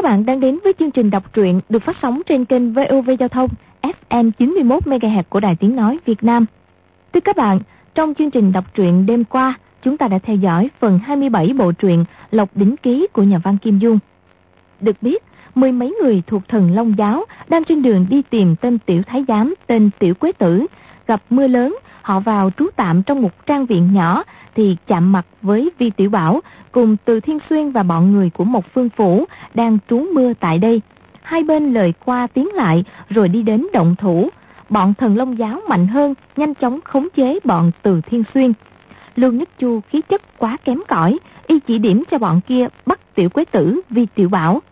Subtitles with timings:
[0.00, 3.10] Các bạn đang đến với chương trình đọc truyện được phát sóng trên kênh VOV
[3.18, 3.50] Giao thông
[3.82, 6.46] FM 91 MHz của Đài Tiếng nói Việt Nam.
[7.12, 7.60] Thưa các bạn,
[7.94, 11.72] trong chương trình đọc truyện đêm qua, chúng ta đã theo dõi phần 27 bộ
[11.72, 13.98] truyện Lộc đỉnh ký của nhà văn Kim Dung.
[14.80, 15.22] Được biết,
[15.54, 19.24] mười mấy người thuộc thần Long giáo đang trên đường đi tìm tên tiểu thái
[19.28, 20.66] giám tên tiểu quế tử,
[21.06, 24.22] gặp mưa lớn, họ vào trú tạm trong một trang viện nhỏ
[24.54, 26.40] thì chạm mặt với Vi Tiểu Bảo
[26.72, 30.58] cùng Từ Thiên Xuyên và bọn người của một phương phủ đang trú mưa tại
[30.58, 30.80] đây.
[31.22, 34.28] Hai bên lời qua tiếng lại rồi đi đến động thủ.
[34.68, 38.52] Bọn thần Long giáo mạnh hơn, nhanh chóng khống chế bọn Từ Thiên Xuyên.
[39.16, 43.14] Lương Nhất Chu khí chất quá kém cỏi, y chỉ điểm cho bọn kia bắt
[43.14, 44.62] Tiểu Quế Tử Vi Tiểu Bảo.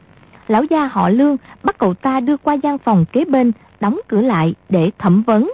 [0.49, 4.21] Lão gia họ Lương bắt cậu ta đưa qua gian phòng kế bên, đóng cửa
[4.21, 5.51] lại để thẩm vấn.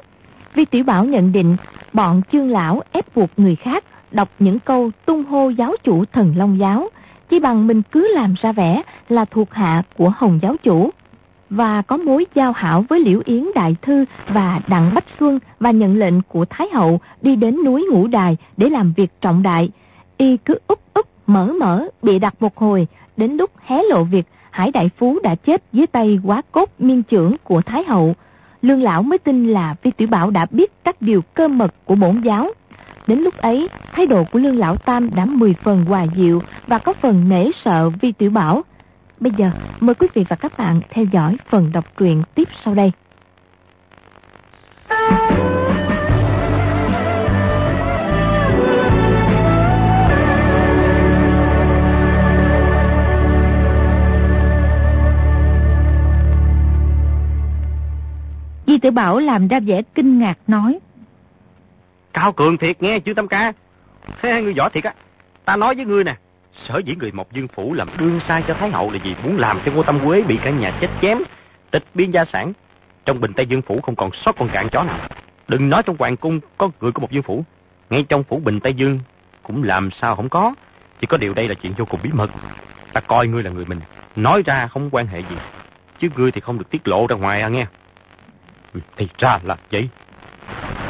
[0.54, 1.56] Vi Tiểu Bảo nhận định
[1.92, 3.84] bọn chương lão ép buộc người khác
[4.14, 6.88] đọc những câu tung hô giáo chủ thần Long giáo,
[7.28, 10.90] chỉ bằng mình cứ làm ra vẻ là thuộc hạ của Hồng giáo chủ
[11.50, 15.70] và có mối giao hảo với Liễu Yến Đại Thư và Đặng Bách Xuân và
[15.70, 19.70] nhận lệnh của Thái Hậu đi đến núi Ngũ Đài để làm việc trọng đại.
[20.16, 24.26] Y cứ úp úp mở mở bị đặt một hồi, đến lúc hé lộ việc
[24.50, 28.14] Hải Đại Phú đã chết dưới tay quá cốt miên trưởng của Thái Hậu.
[28.62, 31.94] Lương Lão mới tin là Vi Tiểu Bảo đã biết các điều cơ mật của
[31.94, 32.50] bổn giáo
[33.06, 36.78] Đến lúc ấy, thái độ của Lương Lão Tam đã mười phần hòa dịu và
[36.78, 38.62] có phần nể sợ Vi Tiểu Bảo.
[39.20, 42.74] Bây giờ, mời quý vị và các bạn theo dõi phần đọc truyện tiếp sau
[42.74, 42.92] đây.
[58.66, 60.78] Di Tử Bảo làm ra vẻ kinh ngạc nói.
[62.14, 63.52] Cao cường thiệt nghe chứ Tâm Ca.
[64.22, 64.94] Thế ngươi giỏi thiệt á.
[65.44, 66.16] Ta nói với ngươi nè.
[66.68, 69.36] Sở dĩ người Mộc Dương Phủ làm đương sai cho Thái Hậu là vì muốn
[69.36, 71.18] làm cho Ngô Tâm Quế bị cả nhà chết chém,
[71.70, 72.52] tịch biên gia sản.
[73.04, 74.98] Trong bình Tây Dương Phủ không còn sót con cạn chó nào.
[75.48, 77.44] Đừng nói trong hoàng cung có người của Mộc Dương Phủ.
[77.90, 79.00] Ngay trong phủ bình Tây Dương
[79.42, 80.54] cũng làm sao không có.
[81.00, 82.30] Chỉ có điều đây là chuyện vô cùng bí mật.
[82.92, 83.80] Ta coi ngươi là người mình.
[84.16, 85.36] Nói ra không quan hệ gì.
[85.98, 87.66] Chứ ngươi thì không được tiết lộ ra ngoài à nghe.
[88.74, 89.88] Ừ, thì ra là vậy.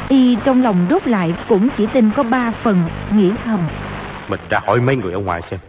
[0.09, 2.83] Y trong lòng đốt lại cũng chỉ tin có ba phần,
[3.13, 3.59] nghĩ thầm.
[4.27, 5.59] Mình ra hỏi mấy người ở ngoài xem.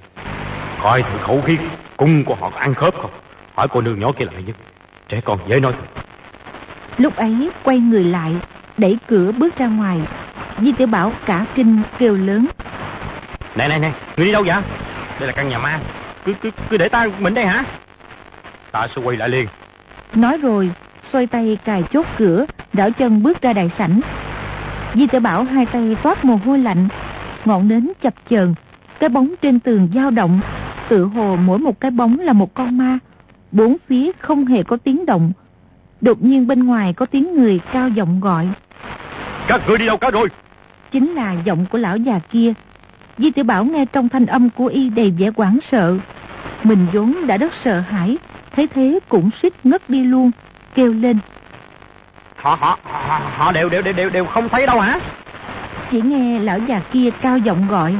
[0.83, 1.59] Coi thử khẩu khí
[1.97, 3.11] cung của họ có ăn khớp không.
[3.55, 4.57] Hỏi cô nương nhỏ kia lại nhất.
[5.09, 5.73] Trẻ con dễ nói.
[6.99, 8.37] Lúc ấy quay người lại,
[8.79, 10.01] đẩy cửa bước ra ngoài.
[10.59, 12.47] Di tiểu Bảo cả kinh kêu lớn.
[13.55, 14.63] Này này này, người đi đâu vậy?
[15.19, 15.81] Đây là căn nhà ma.
[16.25, 17.65] Cứ cứ cứ để ta mình đây hả?
[18.73, 19.49] Ta sẽ quay lại liền.
[20.15, 20.71] Nói rồi,
[21.13, 24.01] xoay tay cài chốt cửa, đảo chân bước ra đại sảnh.
[24.95, 26.89] Di tử Bảo hai tay toát mồ hôi lạnh,
[27.45, 28.55] ngọn nến chập chờn,
[29.01, 30.41] cái bóng trên tường dao động,
[30.89, 32.99] tự hồ mỗi một cái bóng là một con ma.
[33.53, 35.33] Bốn phía không hề có tiếng động.
[36.01, 38.49] Đột nhiên bên ngoài có tiếng người cao giọng gọi.
[39.49, 40.29] Các người đi đâu cả rồi?
[40.91, 42.53] Chính là giọng của lão già kia.
[43.19, 45.99] Di tử Bảo nghe trong thanh âm của y đầy vẻ quảng sợ.
[46.63, 48.19] Mình vốn đã rất sợ hãi,
[48.57, 50.31] thấy thế cũng suýt ngất đi luôn,
[50.77, 51.19] kêu lên.
[52.37, 54.99] Họ họ họ, họ đều, đều đều đều không thấy đâu hả?
[55.91, 57.97] Chỉ nghe lão già kia cao giọng gọi.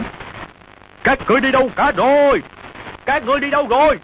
[1.03, 2.43] Các người đi đâu cả rồi?
[3.07, 3.99] Các người đi đâu rồi?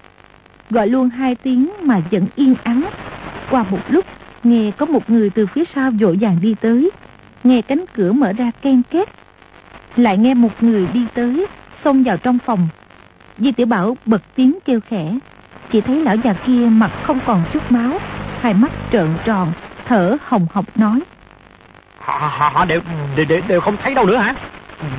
[0.70, 2.84] Gọi luôn hai tiếng mà vẫn yên ắng.
[3.50, 4.04] Qua một lúc
[4.42, 6.90] nghe có một người từ phía sau vội vàng đi tới.
[7.44, 9.08] Nghe cánh cửa mở ra ken két.
[9.96, 11.46] Lại nghe một người đi tới
[11.84, 12.68] xông vào trong phòng.
[13.38, 15.18] Di tiểu bảo bật tiếng kêu khẽ.
[15.72, 17.98] Chỉ thấy lão già kia mặt không còn chút máu
[18.42, 19.52] hai mắt trợn tròn
[19.86, 21.00] thở hồng hộc nói.
[21.98, 22.80] Họ, họ, họ đều,
[23.16, 24.34] đều, đều, không thấy đâu nữa hả?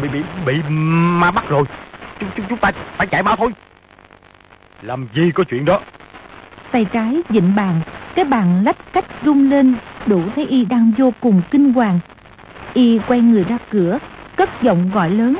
[0.01, 1.63] Bị, bị, bị ma bắt rồi.
[2.19, 3.51] Chúng, chúng, chúng ta phải chạy mau thôi.
[4.81, 5.79] Làm gì có chuyện đó?
[6.71, 7.81] Tay trái dịnh bàn,
[8.15, 9.75] cái bàn lách cách rung lên,
[10.05, 11.99] đủ thấy y đang vô cùng kinh hoàng.
[12.73, 13.99] Y quay người ra cửa,
[14.35, 15.37] cất giọng gọi lớn.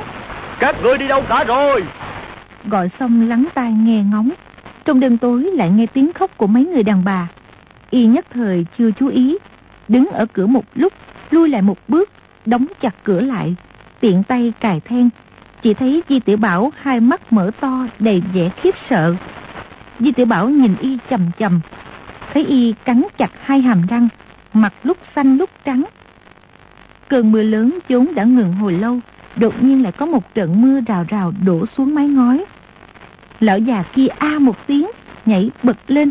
[0.58, 1.84] Các người đi đâu cả rồi?
[2.64, 4.30] Gọi xong lắng tai nghe ngóng.
[4.84, 7.28] Trong đêm tối lại nghe tiếng khóc của mấy người đàn bà
[7.94, 9.38] y nhất thời chưa chú ý,
[9.88, 10.92] đứng ở cửa một lúc,
[11.30, 12.10] lui lại một bước,
[12.46, 13.54] đóng chặt cửa lại,
[14.00, 15.08] tiện tay cài then.
[15.62, 19.14] Chỉ thấy Di Tiểu Bảo hai mắt mở to đầy vẻ khiếp sợ.
[20.00, 21.60] Di Tiểu Bảo nhìn y chầm chầm,
[22.32, 24.08] thấy y cắn chặt hai hàm răng,
[24.52, 25.84] mặt lúc xanh lúc trắng.
[27.08, 29.00] Cơn mưa lớn vốn đã ngừng hồi lâu,
[29.36, 32.44] đột nhiên lại có một trận mưa rào rào đổ xuống mái ngói.
[33.40, 34.90] Lão già kia a một tiếng,
[35.26, 36.10] nhảy bật lên,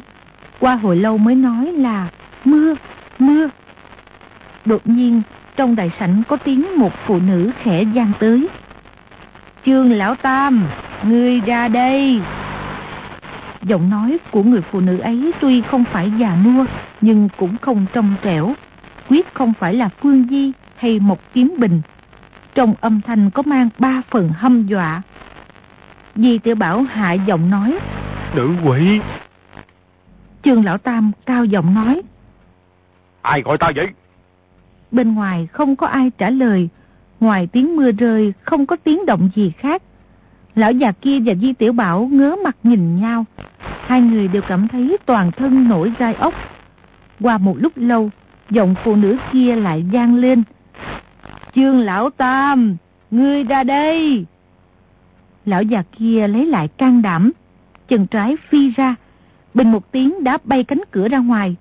[0.64, 2.10] qua hồi lâu mới nói là
[2.46, 2.76] mưa,
[3.20, 3.50] mưa.
[4.66, 5.22] Đột nhiên,
[5.56, 8.48] trong đại sảnh có tiếng một phụ nữ khẽ gian tới.
[9.66, 10.66] Trương Lão Tam,
[11.04, 12.22] ngươi ra đây.
[13.62, 16.66] Giọng nói của người phụ nữ ấy tuy không phải già nua,
[17.02, 18.54] nhưng cũng không trong trẻo.
[19.10, 21.82] Quyết không phải là Phương Di hay một kiếm bình.
[22.56, 25.02] Trong âm thanh có mang ba phần hâm dọa.
[26.16, 27.78] Di tiểu Bảo hạ giọng nói.
[28.36, 29.00] Nữ quỷ!
[30.44, 32.02] Trương Lão Tam cao giọng nói.
[33.22, 33.88] Ai gọi ta vậy?
[34.92, 36.70] Bên ngoài không có ai trả lời.
[37.20, 39.82] Ngoài tiếng mưa rơi không có tiếng động gì khác.
[40.56, 43.26] Lão già kia và Di Tiểu Bảo ngớ mặt nhìn nhau.
[43.86, 46.34] Hai người đều cảm thấy toàn thân nổi gai ốc.
[47.22, 48.10] Qua một lúc lâu,
[48.50, 50.44] giọng phụ nữ kia lại gian lên.
[51.56, 52.76] Trương Lão Tam,
[53.12, 54.26] ngươi ra đây.
[55.46, 57.32] Lão già kia lấy lại can đảm,
[57.88, 58.96] chân trái phi ra,
[59.54, 61.56] bình một tiếng đã bay cánh cửa ra ngoài.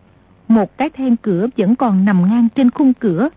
[0.48, 3.28] Một cái then cửa vẫn còn nằm ngang trên khung cửa.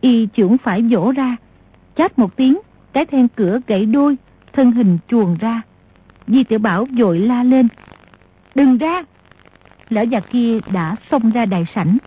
[0.00, 1.36] Y trưởng phải vỗ ra,
[1.96, 2.58] chát một tiếng,
[2.92, 4.16] cái then cửa gãy đôi,
[4.52, 5.62] thân hình chuồn ra.
[6.26, 7.68] Di tiểu Bảo vội la lên.
[8.54, 9.02] Đừng ra!
[9.90, 11.98] Lão già kia đã xông ra đại sảnh.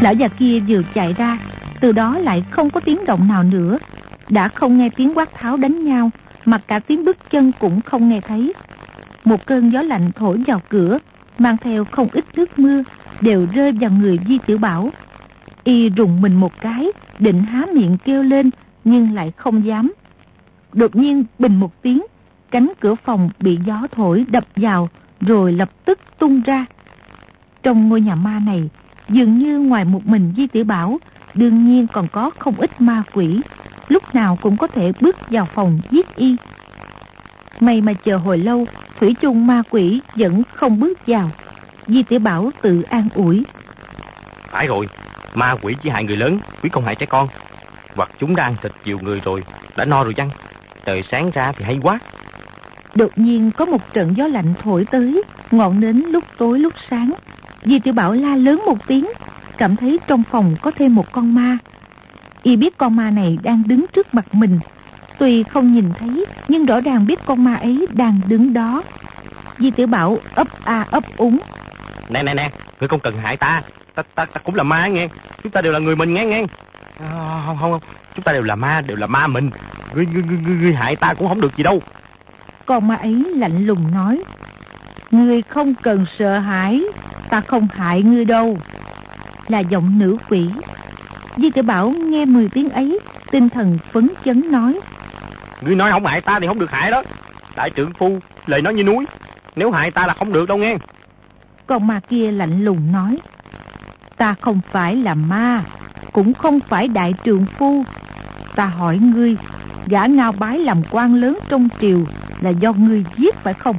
[0.00, 1.38] Lão già kia vừa chạy ra,
[1.86, 3.78] từ đó lại không có tiếng động nào nữa.
[4.28, 6.10] Đã không nghe tiếng quát tháo đánh nhau,
[6.44, 8.52] mà cả tiếng bước chân cũng không nghe thấy.
[9.24, 10.98] Một cơn gió lạnh thổi vào cửa,
[11.38, 12.82] mang theo không ít nước mưa,
[13.20, 14.90] đều rơi vào người Di Tiểu Bảo.
[15.64, 18.50] Y rùng mình một cái, định há miệng kêu lên,
[18.84, 19.92] nhưng lại không dám.
[20.72, 22.02] Đột nhiên bình một tiếng,
[22.50, 24.88] cánh cửa phòng bị gió thổi đập vào,
[25.20, 26.66] rồi lập tức tung ra.
[27.62, 28.70] Trong ngôi nhà ma này,
[29.08, 30.98] dường như ngoài một mình Di Tiểu Bảo,
[31.36, 33.40] đương nhiên còn có không ít ma quỷ,
[33.88, 36.36] lúc nào cũng có thể bước vào phòng giết y.
[37.60, 38.66] May mà chờ hồi lâu,
[39.00, 41.30] Thủy chung ma quỷ vẫn không bước vào.
[41.86, 43.44] Di tiểu Bảo tự an ủi.
[44.50, 44.88] Phải rồi,
[45.34, 47.28] ma quỷ chỉ hại người lớn, quý không hại trẻ con.
[47.96, 49.42] Hoặc chúng đang thịt nhiều người rồi,
[49.76, 50.30] đã no rồi chăng?
[50.84, 51.98] Trời sáng ra thì hay quá.
[52.94, 57.12] Đột nhiên có một trận gió lạnh thổi tới, ngọn nến lúc tối lúc sáng.
[57.62, 59.06] Di tiểu Bảo la lớn một tiếng,
[59.58, 61.58] cảm thấy trong phòng có thêm một con ma.
[62.42, 64.60] Y biết con ma này đang đứng trước mặt mình,
[65.18, 68.82] Tuy không nhìn thấy, nhưng rõ ràng biết con ma ấy đang đứng đó.
[69.58, 71.38] Di tiểu Bảo ấp a ấp úng.
[72.08, 72.50] Nè nè nè,
[72.80, 73.62] ngươi không cần hại ta.
[73.94, 75.08] Ta, ta, ta cũng là ma nghe.
[75.42, 76.44] Chúng ta đều là người mình nghe nghe.
[77.00, 77.80] À, không, không, không.
[78.14, 79.50] Chúng ta đều là ma, đều là ma mình.
[79.94, 81.82] Ngươi, ngươi, ngươi, ngươi hại ta cũng không được gì đâu.
[82.66, 84.22] Con ma ấy lạnh lùng nói.
[85.10, 86.82] Ngươi không cần sợ hãi.
[87.30, 88.58] Ta không hại ngươi đâu.
[89.48, 90.50] Là giọng nữ quỷ.
[91.36, 93.00] Di tiểu Bảo nghe 10 tiếng ấy,
[93.30, 94.80] tinh thần phấn chấn nói.
[95.60, 97.02] Ngươi nói không hại ta thì không được hại đó.
[97.56, 99.06] Đại trưởng phu, lời nói như núi.
[99.56, 100.76] Nếu hại ta là không được đâu nghe.
[101.66, 103.18] Con ma kia lạnh lùng nói.
[104.16, 105.64] Ta không phải là ma,
[106.12, 107.84] cũng không phải đại trưởng phu.
[108.56, 109.36] Ta hỏi ngươi,
[109.86, 111.98] gã ngao bái làm quan lớn trong triều
[112.40, 113.76] là do ngươi giết phải không?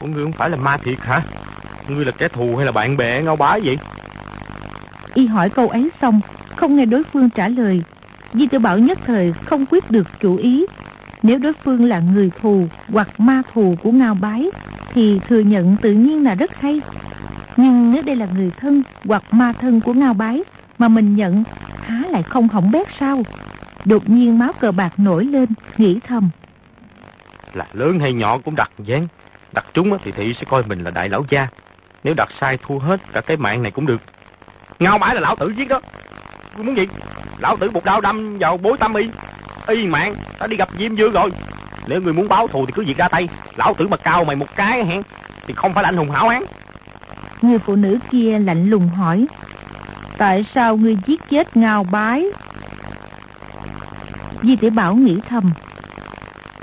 [0.00, 1.22] Ủa ngươi không phải là ma thiệt hả?
[1.88, 3.78] Ngươi là kẻ thù hay là bạn bè ngao bái vậy?
[5.14, 6.20] Y hỏi câu ấy xong,
[6.56, 7.82] không nghe đối phương trả lời.
[8.34, 10.66] Di tiểu Bảo nhất thời không quyết được chủ ý,
[11.22, 14.50] nếu đối phương là người thù hoặc ma thù của Ngao Bái
[14.94, 16.80] thì thừa nhận tự nhiên là rất hay.
[17.56, 20.42] Nhưng nếu đây là người thân hoặc ma thân của Ngao Bái
[20.78, 21.44] mà mình nhận
[21.82, 23.22] há lại không hỏng bét sao?
[23.84, 26.30] Đột nhiên máu cờ bạc nổi lên, nghĩ thầm.
[27.54, 29.06] Là lớn hay nhỏ cũng đặt dán.
[29.52, 31.48] Đặt trúng thì thị sẽ coi mình là đại lão gia.
[32.04, 34.00] Nếu đặt sai thua hết cả cái mạng này cũng được.
[34.82, 35.80] Ngao bái là lão tử giết đó.
[36.56, 36.88] Muốn gì?
[37.38, 39.10] Lão tử một đao đâm vào bối tam y.
[39.68, 41.30] Y mạng ta đi gặp diêm dương rồi.
[41.86, 43.28] Nếu người muốn báo thù thì cứ việc ra tay.
[43.56, 45.02] Lão tử mà cao mày một cái hẹn
[45.46, 46.44] thì không phải là anh hùng hảo hán.
[47.42, 49.26] Người phụ nữ kia lạnh lùng hỏi
[50.18, 52.24] tại sao ngươi giết chết ngao bái?
[54.42, 55.52] Di tiểu bảo nghĩ thầm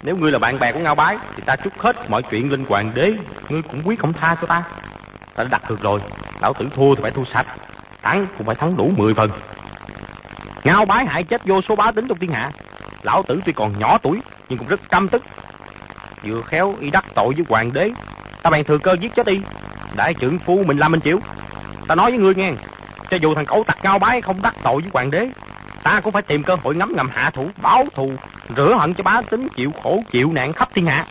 [0.04, 2.66] nếu ngươi là bạn bè của ngao bái thì ta trút hết mọi chuyện lên
[2.70, 3.14] hoàng đế.
[3.50, 4.64] Ngươi cũng quyết không tha cho ta.
[5.36, 6.02] Ta đã đặt được rồi.
[6.42, 7.48] Lão tử thua thì phải thua sạch
[8.10, 9.32] thắng cũng phải thắng đủ 10 phần.
[10.64, 12.52] Ngao bái hại chết vô số bá tính trong thiên hạ.
[13.04, 15.24] Lão tử tuy còn nhỏ tuổi, nhưng cũng rất căm tức.
[16.24, 17.92] Vừa khéo y đắc tội với hoàng đế.
[18.44, 19.40] Ta bèn thừa cơ giết chết y.
[19.96, 21.20] Đại trưởng phu mình làm mình chịu.
[21.88, 22.54] Ta nói với ngươi nghe,
[23.10, 25.30] cho dù thằng cẩu tặc ngao bái không đắc tội với hoàng đế,
[25.84, 28.12] ta cũng phải tìm cơ hội ngắm ngầm hạ thủ, báo thù,
[28.58, 31.06] rửa hận cho bá tính chịu khổ, chịu nạn khắp thiên hạ.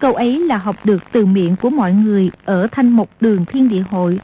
[0.00, 3.68] Câu ấy là học được từ miệng của mọi người ở thanh mục đường thiên
[3.68, 4.18] địa hội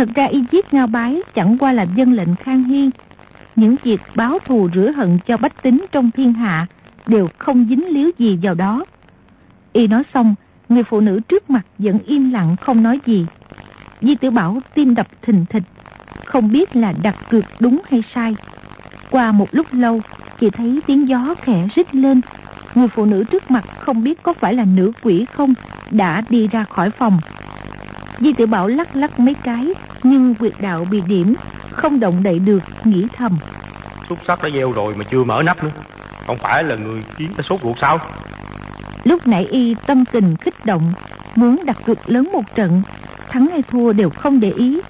[0.00, 2.90] thật ra y giết ngao bái chẳng qua là dân lệnh khang Hy.
[3.56, 6.66] những việc báo thù rửa hận cho bách tính trong thiên hạ
[7.06, 8.84] đều không dính líu gì vào đó.
[9.72, 10.34] Y nói xong,
[10.68, 13.26] người phụ nữ trước mặt vẫn im lặng không nói gì.
[14.00, 15.64] Di tử Bảo tim đập thình thịch,
[16.24, 18.36] không biết là đặt cược đúng hay sai.
[19.10, 20.00] Qua một lúc lâu,
[20.40, 22.20] chỉ thấy tiếng gió khẽ rít lên.
[22.74, 25.54] Người phụ nữ trước mặt không biết có phải là nữ quỷ không,
[25.90, 27.20] đã đi ra khỏi phòng.
[28.20, 29.68] Di tiểu Bảo lắc lắc mấy cái,
[30.02, 31.34] nhưng quyệt đạo bị điểm,
[31.70, 33.38] không động đậy được, nghĩ thầm.
[34.08, 35.70] Xúc sắc đã gieo rồi mà chưa mở nắp nữa.
[36.26, 37.98] Không phải là người khiến ta sốt ruột sao?
[39.04, 40.92] Lúc nãy y tâm tình kích động,
[41.36, 42.82] muốn đặt cược lớn một trận,
[43.28, 44.80] thắng hay thua đều không để ý.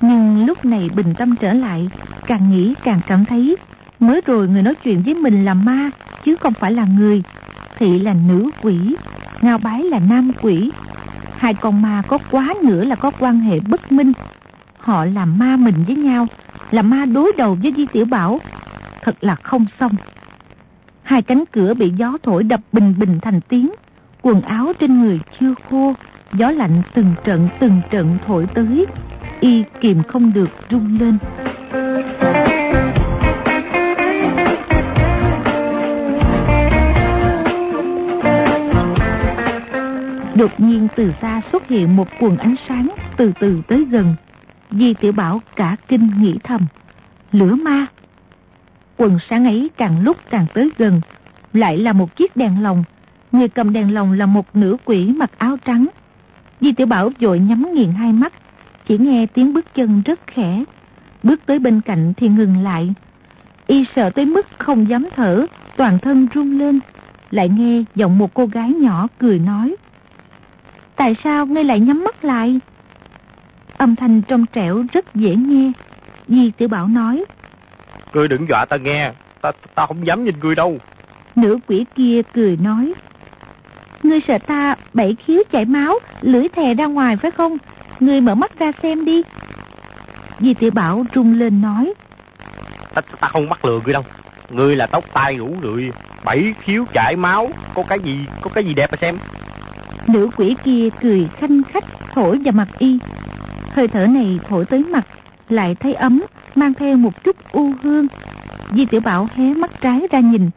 [0.00, 1.88] Nhưng lúc này bình tâm trở lại,
[2.26, 3.56] càng nghĩ càng cảm thấy
[4.00, 5.90] mới rồi người nói chuyện với mình là ma,
[6.24, 7.22] chứ không phải là người.
[7.78, 8.96] Thị là nữ quỷ,
[9.40, 10.70] ngao bái là nam quỷ.
[11.38, 14.12] Hai con ma có quá nữa là có quan hệ bất minh.
[14.78, 16.26] Họ làm ma mình với nhau,
[16.70, 18.40] là ma đối đầu với Di Tiểu Bảo.
[19.02, 19.92] Thật là không xong.
[21.02, 23.72] Hai cánh cửa bị gió thổi đập bình bình thành tiếng.
[24.22, 25.94] Quần áo trên người chưa khô,
[26.34, 28.86] gió lạnh từng trận từng trận thổi tới.
[29.40, 31.18] Y kìm không được rung lên.
[40.36, 44.14] Đột nhiên từ xa xuất hiện một quần ánh sáng từ từ tới gần.
[44.70, 46.66] Di tiểu Bảo cả kinh nghĩ thầm.
[47.32, 47.86] Lửa ma.
[48.96, 51.00] Quần sáng ấy càng lúc càng tới gần.
[51.52, 52.84] Lại là một chiếc đèn lồng.
[53.32, 55.86] Người cầm đèn lồng là một nữ quỷ mặc áo trắng.
[56.60, 58.32] Di tiểu Bảo vội nhắm nghiền hai mắt.
[58.86, 60.64] Chỉ nghe tiếng bước chân rất khẽ.
[61.22, 62.94] Bước tới bên cạnh thì ngừng lại.
[63.66, 66.80] Y sợ tới mức không dám thở, toàn thân run lên.
[67.30, 69.76] Lại nghe giọng một cô gái nhỏ cười nói.
[70.96, 72.60] Tại sao ngươi lại nhắm mắt lại?
[73.76, 75.72] Âm thanh trong trẻo rất dễ nghe.
[76.28, 77.24] Di tiểu Bảo nói.
[78.14, 80.78] Ngươi đừng dọa ta nghe, ta ta không dám nhìn ngươi đâu.
[81.36, 82.92] Nữ quỷ kia cười nói.
[84.02, 87.56] Ngươi sợ ta bảy khiếu chảy máu, lưỡi thè ra ngoài phải không?
[88.00, 89.22] Ngươi mở mắt ra xem đi.
[90.40, 91.94] Di tiểu Bảo rung lên nói.
[92.94, 94.04] Ta, ta không mắc lừa ngươi đâu.
[94.50, 95.90] Ngươi là tóc tai rủ rượi,
[96.24, 99.18] bảy khiếu chảy máu, có cái gì, có cái gì đẹp mà xem.
[100.08, 101.84] Nữ quỷ kia cười khanh khách
[102.14, 102.98] thổi vào mặt y.
[103.72, 105.06] Hơi thở này thổi tới mặt,
[105.48, 106.22] lại thấy ấm,
[106.54, 108.06] mang theo một chút u hương.
[108.76, 110.50] Di tiểu Bảo hé mắt trái ra nhìn,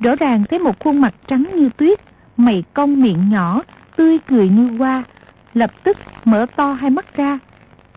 [0.00, 2.00] rõ ràng thấy một khuôn mặt trắng như tuyết,
[2.36, 3.62] mày cong miệng nhỏ,
[3.96, 5.04] tươi cười như hoa.
[5.54, 7.38] Lập tức mở to hai mắt ra,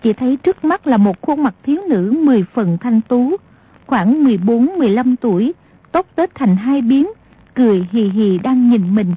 [0.01, 3.37] chỉ thấy trước mắt là một khuôn mặt thiếu nữ mười phần thanh tú,
[3.85, 5.53] khoảng 14-15 tuổi,
[5.91, 7.07] tóc tết thành hai biến,
[7.53, 9.13] cười hì hì đang nhìn mình,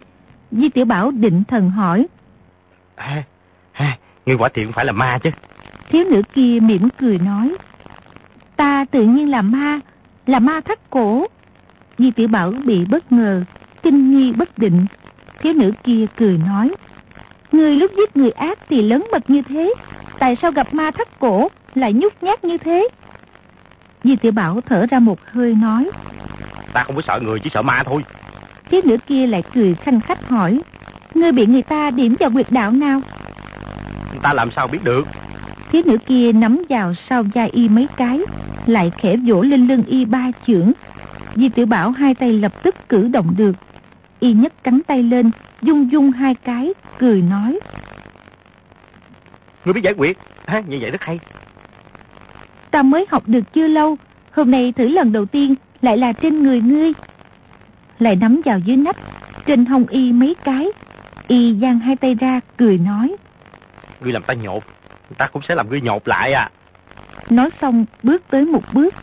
[0.51, 2.07] Di Tiểu Bảo định thần hỏi.
[2.97, 3.23] À,
[3.73, 5.31] à, ngươi quả thiện phải là ma chứ.
[5.89, 7.57] Thiếu nữ kia mỉm cười nói.
[8.57, 9.81] Ta tự nhiên là ma,
[10.27, 11.27] là ma thắt cổ.
[11.99, 13.45] Di Tiểu Bảo bị bất ngờ,
[13.83, 14.87] kinh nghi bất định.
[15.41, 16.75] Thiếu nữ kia cười nói.
[17.53, 19.75] Người lúc giết người ác thì lớn mật như thế,
[20.19, 22.89] tại sao gặp ma thắt cổ lại nhút nhát như thế?
[24.05, 25.91] Di Tiểu Bảo thở ra một hơi nói.
[26.73, 28.03] Ta không có sợ người, chỉ sợ ma thôi.
[28.71, 30.61] Thiếu nữ kia lại cười khanh khách hỏi.
[31.15, 33.01] Ngươi bị người ta điểm vào quyệt đạo nào?
[34.23, 35.07] Ta làm sao biết được?
[35.73, 38.21] Thiếu nữ kia nắm vào sau vai y mấy cái,
[38.67, 40.73] lại khẽ vỗ lên lưng y ba chưởng.
[41.37, 43.53] Di tiểu Bảo hai tay lập tức cử động được.
[44.21, 45.31] Y nhấc cánh tay lên,
[45.63, 47.61] dung dung hai cái, cười nói.
[49.65, 51.19] Ngươi biết giải quyết, à, như vậy rất hay.
[52.71, 53.97] Ta mới học được chưa lâu,
[54.33, 56.93] hôm nay thử lần đầu tiên lại là trên người ngươi
[58.01, 58.97] lại nắm vào dưới nách,
[59.47, 60.69] trên hông y mấy cái.
[61.29, 63.17] Y giang hai tay ra, cười nói.
[64.01, 64.63] Ngươi làm ta nhột,
[65.19, 66.51] ta cũng sẽ làm ngươi nhột lại à.
[67.31, 68.95] Nói xong, bước tới một bước.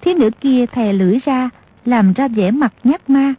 [0.00, 1.50] Thiếu nữ kia thè lưỡi ra,
[1.84, 3.34] làm ra vẻ mặt nhát ma.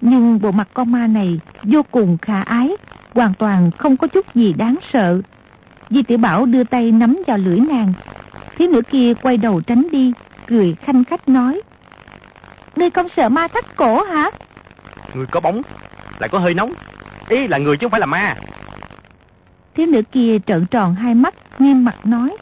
[0.00, 2.70] Nhưng bộ mặt con ma này vô cùng khả ái,
[3.14, 5.20] hoàn toàn không có chút gì đáng sợ.
[5.90, 7.92] Di tiểu Bảo đưa tay nắm vào lưỡi nàng.
[8.58, 10.12] Thiếu nữ kia quay đầu tránh đi,
[10.46, 11.60] cười khanh khách nói.
[12.76, 14.30] Ngươi không sợ ma thắt cổ hả?
[15.14, 15.62] Người có bóng,
[16.18, 16.72] lại có hơi nóng.
[17.28, 18.36] Ý là người chứ không phải là ma.
[19.74, 22.36] Thiếu nữ kia trợn tròn hai mắt, nghiêm mặt nói.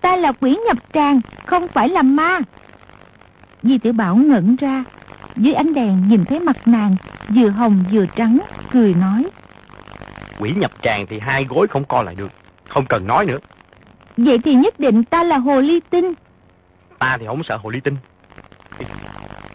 [0.00, 2.38] Ta là quỷ nhập tràng, không phải là ma.
[3.62, 4.84] Di tiểu Bảo ngẩn ra,
[5.36, 6.96] dưới ánh đèn nhìn thấy mặt nàng,
[7.34, 8.38] vừa hồng vừa trắng,
[8.72, 9.26] cười nói.
[10.38, 12.30] Quỷ nhập tràng thì hai gối không co lại được,
[12.68, 13.38] không cần nói nữa.
[14.16, 16.12] Vậy thì nhất định ta là hồ ly tinh.
[16.98, 17.96] Ta thì không sợ hồ ly tinh.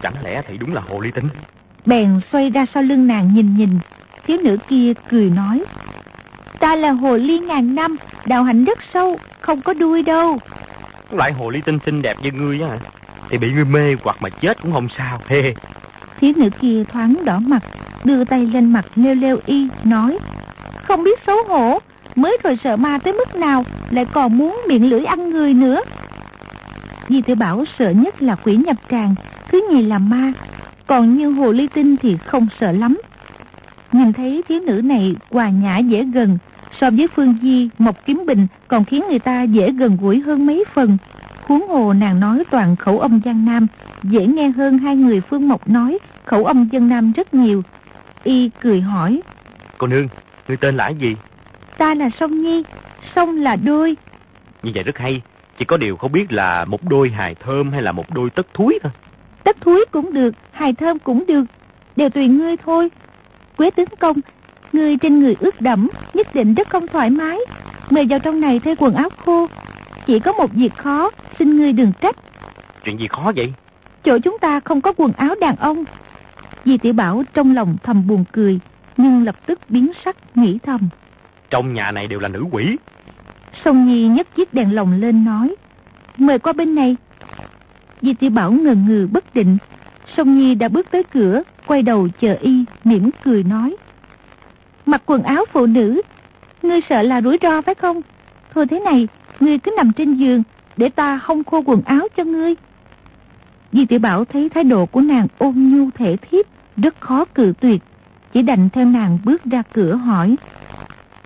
[0.02, 1.28] Chẳng lẽ thì đúng là hồ ly tinh?
[1.86, 3.78] Bèn xoay ra sau lưng nàng nhìn nhìn,
[4.26, 5.64] thiếu nữ kia cười nói.
[6.60, 10.38] Ta là hồ ly ngàn năm, đạo hạnh rất sâu, không có đuôi đâu.
[11.10, 12.78] Loại hồ ly tinh xinh đẹp như ngươi á,
[13.30, 15.20] thì bị ngươi mê hoặc mà chết cũng không sao.
[15.26, 15.54] Hê.
[16.20, 17.62] Thiếu nữ kia thoáng đỏ mặt,
[18.04, 20.18] đưa tay lên mặt leo leo y, nói.
[20.82, 21.78] Không biết xấu hổ,
[22.14, 25.80] mới rồi sợ ma tới mức nào, lại còn muốn miệng lưỡi ăn người nữa.
[27.08, 29.14] Di tiểu Bảo sợ nhất là quỷ nhập tràng,
[29.48, 30.32] thứ nhì là ma,
[30.86, 32.98] còn như hồ ly tinh thì không sợ lắm.
[33.92, 36.38] Nhìn thấy thiếu nữ này hòa nhã dễ gần,
[36.80, 40.46] so với Phương Di, Mộc Kiếm Bình còn khiến người ta dễ gần gũi hơn
[40.46, 40.98] mấy phần.
[41.44, 43.66] Huống hồ nàng nói toàn khẩu âm Giang Nam,
[44.02, 47.62] dễ nghe hơn hai người Phương Mộc nói khẩu âm dân Nam rất nhiều.
[48.24, 49.22] Y cười hỏi.
[49.78, 50.08] Cô nương,
[50.48, 51.16] người tên là gì?
[51.78, 52.62] Ta là Song Nhi,
[53.14, 53.96] Song là đôi.
[54.62, 55.22] Như vậy rất hay,
[55.58, 58.54] chỉ có điều không biết là một đôi hài thơm hay là một đôi tất
[58.54, 58.92] thúi thôi.
[59.46, 61.44] Tất thúi cũng được, hài thơm cũng được,
[61.96, 62.90] đều tùy ngươi thôi.
[63.56, 64.16] Quế tướng công,
[64.72, 67.38] ngươi trên người ướt đẫm, nhất định rất không thoải mái.
[67.90, 69.46] Mời vào trong này thay quần áo khô.
[70.06, 72.16] Chỉ có một việc khó, xin ngươi đừng trách.
[72.84, 73.52] Chuyện gì khó vậy?
[74.04, 75.84] Chỗ chúng ta không có quần áo đàn ông.
[76.64, 78.60] Di tiểu Bảo trong lòng thầm buồn cười,
[78.96, 80.88] nhưng lập tức biến sắc nghĩ thầm.
[81.50, 82.76] Trong nhà này đều là nữ quỷ.
[83.64, 85.54] Song Nhi nhấc chiếc đèn lồng lên nói.
[86.16, 86.96] Mời qua bên này.
[88.02, 89.58] Di tiểu Bảo ngờ ngừ bất định.
[90.16, 93.76] Song Nhi đã bước tới cửa, quay đầu chờ y, mỉm cười nói.
[94.86, 96.02] Mặc quần áo phụ nữ,
[96.62, 98.00] ngươi sợ là rủi ro phải không?
[98.54, 99.08] Thôi thế này,
[99.40, 100.42] ngươi cứ nằm trên giường,
[100.76, 102.54] để ta không khô quần áo cho ngươi.
[103.72, 107.52] Di tiểu Bảo thấy thái độ của nàng ôn nhu thể thiếp, rất khó cự
[107.60, 107.82] tuyệt.
[108.32, 110.36] Chỉ đành theo nàng bước ra cửa hỏi.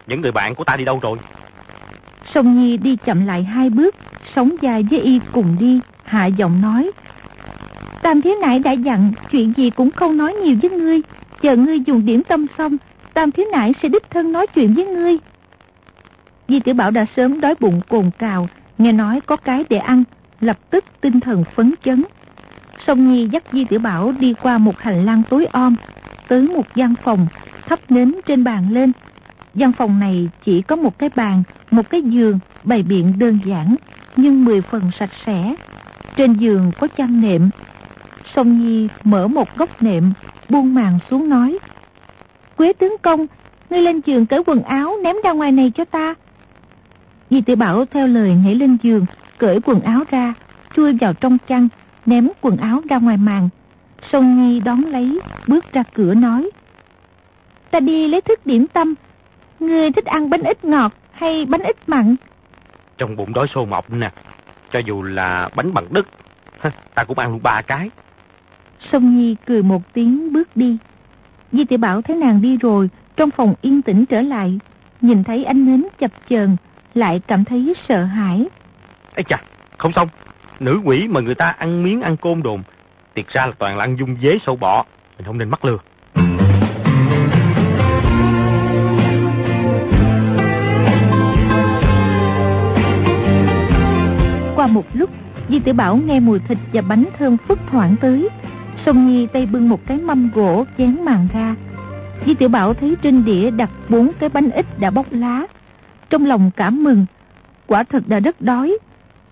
[0.07, 1.19] Những người bạn của ta đi đâu rồi?
[2.35, 3.95] Song Nhi đi chậm lại hai bước,
[4.35, 6.91] sống dài với y cùng đi, hạ giọng nói.
[8.03, 11.01] Tam thiếu nại đã dặn, chuyện gì cũng không nói nhiều với ngươi.
[11.43, 12.77] Chờ ngươi dùng điểm tâm xong,
[13.15, 15.19] Tam thiếu nại sẽ đích thân nói chuyện với ngươi.
[16.49, 18.49] Di tiểu Bảo đã sớm đói bụng cồn cào,
[18.79, 20.05] nghe nói có cái để ăn,
[20.41, 22.05] lập tức tinh thần phấn chấn.
[22.87, 25.77] Song Nhi dắt Di Tiểu Bảo đi qua một hành lang tối om,
[26.29, 27.27] tới một gian phòng,
[27.67, 28.93] thắp nến trên bàn lên.
[29.55, 33.77] Gian phòng này chỉ có một cái bàn, một cái giường, bày biện đơn giản,
[34.17, 35.55] nhưng mười phần sạch sẽ.
[36.17, 37.51] Trên giường có chăn nệm.
[38.35, 40.13] Song Nhi mở một góc nệm,
[40.49, 41.59] buông màn xuống nói.
[42.57, 43.27] Quế tướng công,
[43.71, 46.15] ngươi lên giường cởi quần áo ném ra ngoài này cho ta.
[47.31, 49.07] Di tiểu Bảo theo lời nhảy lên giường,
[49.39, 50.35] cởi quần áo ra,
[50.77, 51.69] chui vào trong chăn,
[52.07, 53.49] ném quần áo ra ngoài màn.
[54.13, 56.51] Song Nhi đón lấy, bước ra cửa nói.
[57.71, 58.95] Ta đi lấy thức điểm tâm.
[59.61, 62.17] Ngươi thích ăn bánh ít ngọt hay bánh ít mặn?
[62.99, 64.11] Trong bụng đói sôi mọc nè.
[64.73, 66.07] Cho dù là bánh bằng đất,
[66.95, 67.91] ta cũng ăn luôn ba cái.
[68.93, 70.79] Song Nhi cười một tiếng bước đi.
[71.53, 74.59] Di tiểu Bảo thấy nàng đi rồi, trong phòng yên tĩnh trở lại.
[75.01, 76.57] Nhìn thấy ánh nến chập chờn
[76.95, 78.47] lại cảm thấy sợ hãi.
[79.15, 79.43] Ây chà,
[79.79, 80.09] không xong.
[80.61, 82.63] Nữ quỷ mà người ta ăn miếng ăn côn đồn.
[83.15, 84.85] Tiệt ra là toàn là ăn dung dế sâu bọ.
[85.19, 85.79] Mình không nên mắc lừa.
[94.71, 95.11] Một lúc,
[95.49, 98.29] Di Tử Bảo nghe mùi thịt và bánh thơm phức thoảng tới.
[98.87, 101.55] Song Nhi tay bưng một cái mâm gỗ chén màn ra.
[102.27, 105.47] Di Tiểu Bảo thấy trên đĩa đặt bốn cái bánh ít đã bóc lá.
[106.11, 107.07] Trong lòng cảm mừng,
[107.67, 108.79] quả thật đã rất đói.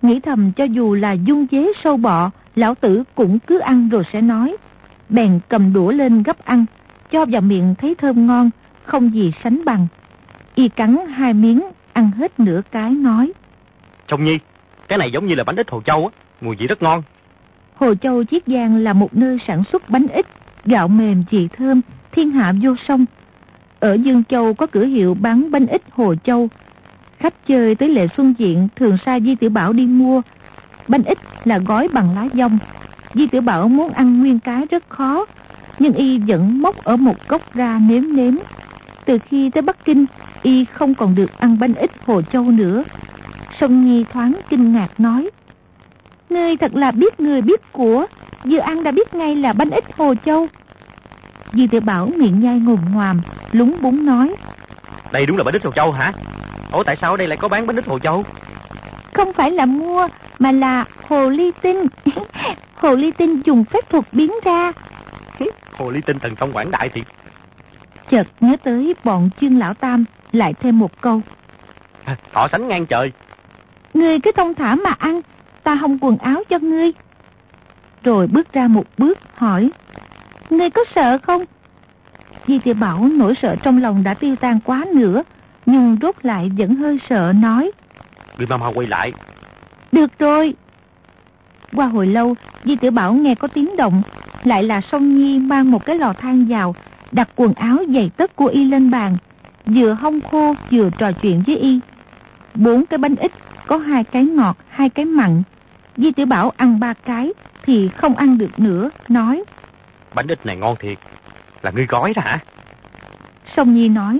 [0.01, 4.03] Nghĩ thầm cho dù là dung dế sâu bọ, lão tử cũng cứ ăn rồi
[4.13, 4.57] sẽ nói.
[5.09, 6.65] Bèn cầm đũa lên gấp ăn,
[7.11, 8.49] cho vào miệng thấy thơm ngon,
[8.85, 9.87] không gì sánh bằng.
[10.55, 11.61] Y cắn hai miếng,
[11.93, 13.33] ăn hết nửa cái nói.
[14.07, 14.39] Trông Nhi,
[14.89, 17.03] cái này giống như là bánh ít Hồ Châu á, mùi vị rất ngon.
[17.75, 20.25] Hồ Châu Chiết Giang là một nơi sản xuất bánh ít,
[20.65, 23.05] gạo mềm vị thơm, thiên hạ vô song.
[23.79, 26.49] Ở Dương Châu có cửa hiệu bán bánh ít Hồ Châu.
[27.19, 30.21] Khách chơi tới lệ xuân diện thường sai Di Tiểu Bảo đi mua.
[30.87, 32.57] Bánh ít là gói bằng lá dông.
[33.13, 35.25] Di Tiểu Bảo muốn ăn nguyên cái rất khó,
[35.79, 38.35] nhưng y vẫn móc ở một cốc ra nếm nếm.
[39.05, 40.05] Từ khi tới Bắc Kinh,
[40.43, 42.83] y không còn được ăn bánh ít Hồ Châu nữa.
[43.59, 45.29] Song Nhi thoáng kinh ngạc nói.
[46.29, 48.05] Ngươi thật là biết người biết của,
[48.45, 50.47] vừa ăn đã biết ngay là bánh ít Hồ Châu.
[51.53, 54.35] Di tiểu Bảo miệng nhai ngồm ngoàm, lúng búng nói.
[55.11, 56.13] Đây đúng là bánh ít Hồ Châu hả?
[56.71, 58.25] Ủa tại sao ở đây lại có bán bánh ít Hồ Châu?
[59.13, 60.07] Không phải là mua,
[60.39, 61.87] mà là hồ ly tinh.
[62.75, 64.71] hồ ly tinh dùng phép thuật biến ra.
[65.77, 67.05] Hồ ly tinh thần thông quảng đại thiệt.
[68.11, 71.21] Chợt nhớ tới bọn chương lão tam, lại thêm một câu.
[72.33, 73.11] Họ sánh ngang trời.
[73.93, 75.21] Ngươi cứ thông thả mà ăn,
[75.63, 76.91] ta không quần áo cho ngươi.
[78.03, 79.69] Rồi bước ra một bước hỏi.
[80.49, 81.45] Ngươi có sợ không?
[82.47, 85.23] Di tiểu Bảo nỗi sợ trong lòng đã tiêu tan quá nữa,
[85.65, 87.71] nhưng rốt lại vẫn hơi sợ nói.
[88.37, 89.13] Người mau mau quay lại.
[89.91, 90.53] Được rồi.
[91.75, 94.01] Qua hồi lâu, Di tiểu Bảo nghe có tiếng động,
[94.43, 96.75] lại là Song Nhi mang một cái lò than vào,
[97.11, 99.17] đặt quần áo giày tất của y lên bàn,
[99.65, 101.79] vừa hong khô vừa trò chuyện với y.
[102.55, 103.31] Bốn cái bánh ít,
[103.69, 105.43] có hai cái ngọt, hai cái mặn.
[105.97, 109.43] Di Tiểu Bảo ăn ba cái thì không ăn được nữa, nói.
[110.13, 110.97] Bánh ít này ngon thiệt,
[111.61, 112.39] là ngươi gói đó hả?
[113.55, 114.19] Sông Nhi nói.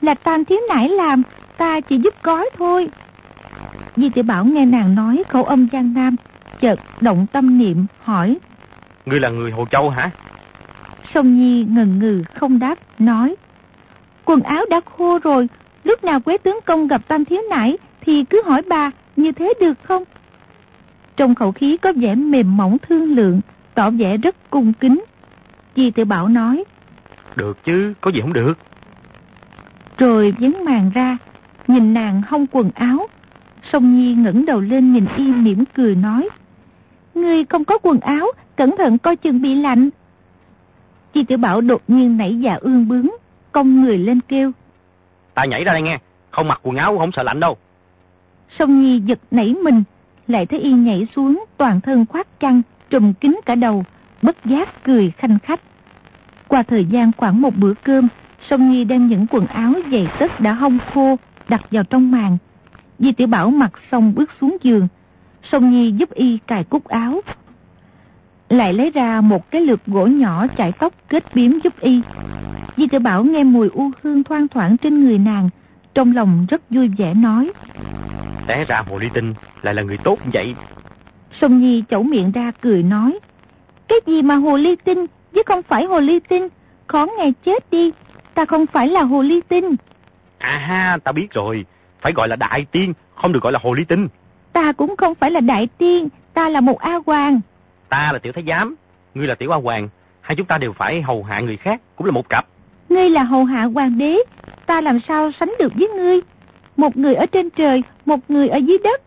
[0.00, 1.22] Là Tam Thiếu Nải làm,
[1.56, 2.88] ta chỉ giúp gói thôi.
[3.96, 6.16] Di Tiểu Bảo nghe nàng nói khẩu âm Giang Nam,
[6.60, 8.36] chợt động tâm niệm, hỏi.
[9.06, 10.10] Ngươi là người Hồ Châu hả?
[11.14, 13.36] Sông Nhi ngần ngừ không đáp, nói.
[14.24, 15.48] Quần áo đã khô rồi,
[15.84, 19.54] lúc nào quế tướng công gặp Tam Thiếu Nải thì cứ hỏi bà, như thế
[19.60, 20.04] được không?
[21.16, 23.40] Trong khẩu khí có vẻ mềm mỏng thương lượng,
[23.74, 25.04] tỏ vẻ rất cung kính.
[25.76, 26.64] Di Tiểu Bảo nói.
[27.36, 28.58] Được chứ, có gì không được.
[29.98, 31.16] Rồi vén màn ra,
[31.66, 33.06] nhìn nàng hông quần áo.
[33.72, 36.28] Song Nhi ngẩng đầu lên nhìn y mỉm cười nói.
[37.14, 39.90] Ngươi không có quần áo, cẩn thận coi chừng bị lạnh.
[41.12, 43.08] Chi Tiểu Bảo đột nhiên nảy dạ ương bướng,
[43.52, 44.52] cong người lên kêu.
[45.34, 45.98] Ta nhảy ra đây nghe,
[46.30, 47.56] không mặc quần áo không sợ lạnh đâu.
[48.58, 49.82] Song Nhi giật nảy mình,
[50.28, 53.84] lại thấy y nhảy xuống toàn thân khoác chăn, trùm kín cả đầu,
[54.22, 55.60] bất giác cười khanh khách.
[56.48, 58.08] Qua thời gian khoảng một bữa cơm,
[58.50, 61.16] Song Nhi đem những quần áo dày tất đã hong khô
[61.48, 62.38] đặt vào trong màn.
[62.98, 64.88] Di Tiểu Bảo mặc xong bước xuống giường.
[65.42, 67.20] Song Nhi giúp y cài cúc áo.
[68.48, 72.00] Lại lấy ra một cái lược gỗ nhỏ chải tóc kết biếm giúp y.
[72.76, 75.50] Di Tiểu Bảo nghe mùi u hương thoang thoảng trên người nàng,
[75.94, 77.52] trong lòng rất vui vẻ nói.
[78.46, 80.54] Té ra hồ ly tinh lại là người tốt vậy.
[81.40, 83.18] Song Nhi chẩu miệng ra cười nói.
[83.88, 86.48] Cái gì mà hồ ly tinh, chứ không phải hồ ly tinh,
[86.86, 87.92] khó nghe chết đi,
[88.34, 89.76] ta không phải là hồ ly tinh.
[90.38, 91.64] À ha, ta biết rồi,
[92.00, 94.08] phải gọi là đại tiên, không được gọi là hồ ly tinh.
[94.52, 97.40] Ta cũng không phải là đại tiên, ta là một A Hoàng.
[97.88, 98.74] Ta là tiểu thái giám,
[99.14, 99.88] ngươi là tiểu A Hoàng,
[100.20, 102.46] hai chúng ta đều phải hầu hạ người khác, cũng là một cặp.
[102.88, 104.18] Ngươi là hầu hạ hoàng đế,
[104.66, 106.20] ta làm sao sánh được với ngươi?
[106.76, 109.02] Một người ở trên trời, một người ở dưới đất.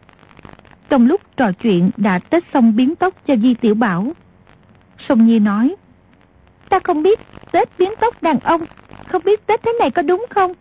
[0.89, 4.11] Trong lúc trò chuyện đã tết xong biến tóc cho Di Tiểu Bảo.
[4.97, 5.75] Sông Nhi nói,
[6.69, 7.19] ta không biết
[7.51, 8.61] tết biến tóc đàn ông,
[9.07, 10.53] không biết tết thế này có đúng không?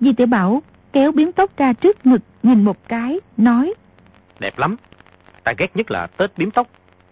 [0.00, 3.74] Di Tiểu Bảo kéo biến tóc ra trước ngực nhìn một cái, nói,
[4.40, 4.76] Đẹp lắm,
[5.44, 6.66] ta ghét nhất là tết biếm tóc.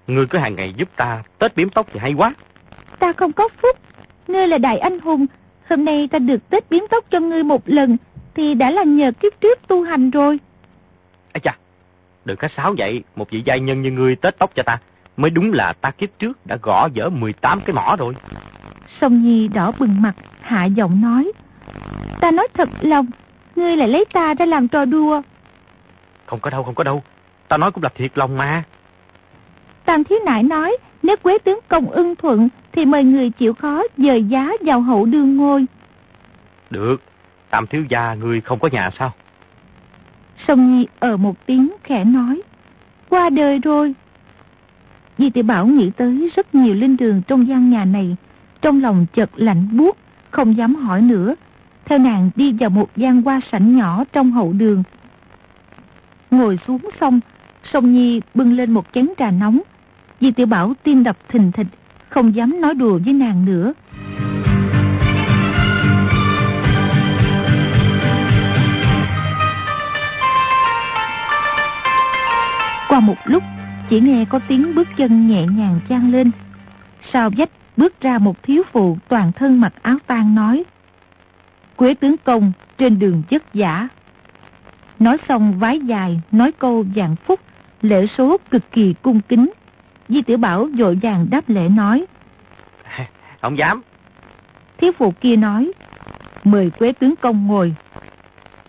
[0.07, 2.35] Ngươi cứ hàng ngày giúp ta tết biếm tóc thì hay quá.
[2.99, 3.77] Ta không có phúc,
[4.29, 5.27] ngươi là đại anh hùng,
[5.69, 7.97] hôm nay ta được tết biếm tóc cho ngươi một lần,
[8.39, 10.39] thì đã là nhờ kiếp trước tu hành rồi.
[11.33, 11.57] Ây cha,
[12.25, 14.79] đừng có sáo vậy, một vị giai nhân như ngươi tết tóc cho ta,
[15.17, 18.15] mới đúng là ta kiếp trước đã gõ dở 18 cái mỏ rồi.
[19.01, 21.33] Song Nhi đỏ bừng mặt, hạ giọng nói,
[22.21, 23.07] ta nói thật lòng,
[23.57, 25.23] ngươi lại lấy ta ra làm trò đùa.
[26.27, 27.03] Không có đâu, không có đâu,
[27.49, 28.63] ta nói cũng là thiệt lòng mà.
[29.85, 33.83] Tam Thiếu Nại nói, nếu quế tướng công ưng thuận, thì mời người chịu khó
[33.97, 35.67] dời giá vào hậu đương ngôi.
[36.71, 37.03] Được,
[37.51, 39.13] Tam thiếu gia ngươi không có nhà sao?
[40.47, 42.43] Song Nhi ở một tiếng khẽ nói,
[43.09, 43.95] qua đời rồi.
[45.19, 48.17] Di tiểu Bảo nghĩ tới rất nhiều linh đường trong gian nhà này,
[48.61, 49.97] trong lòng chợt lạnh buốt,
[50.31, 51.35] không dám hỏi nữa.
[51.85, 54.83] Theo nàng đi vào một gian hoa sảnh nhỏ trong hậu đường.
[56.31, 57.21] Ngồi xuống xong,
[57.73, 59.61] Song Nhi bưng lên một chén trà nóng.
[60.21, 61.67] Di tiểu Bảo tim đập thình thịch,
[62.09, 63.73] không dám nói đùa với nàng nữa.
[72.89, 73.43] Qua một lúc,
[73.91, 76.31] chỉ nghe có tiếng bước chân nhẹ nhàng chan lên.
[77.13, 80.65] Sau vách bước ra một thiếu phụ toàn thân mặc áo tang nói.
[81.77, 83.89] Quế tướng công trên đường chất giả.
[84.99, 87.41] Nói xong vái dài, nói câu dạng phúc,
[87.83, 89.51] lễ số cực kỳ cung kính.
[90.09, 92.07] Di tiểu Bảo dội vàng đáp lễ nói.
[93.43, 93.83] Không dám.
[94.79, 95.73] Thiếu phụ kia nói,
[96.45, 97.75] mời quế tướng công ngồi.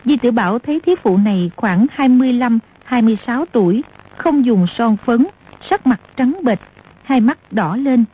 [0.04, 3.82] Di tiểu Bảo thấy thiếu phụ này khoảng 25-26 tuổi,
[4.20, 5.26] không dùng son phấn,
[5.70, 6.58] sắc mặt trắng bệch,
[7.02, 8.04] hai mắt đỏ lên,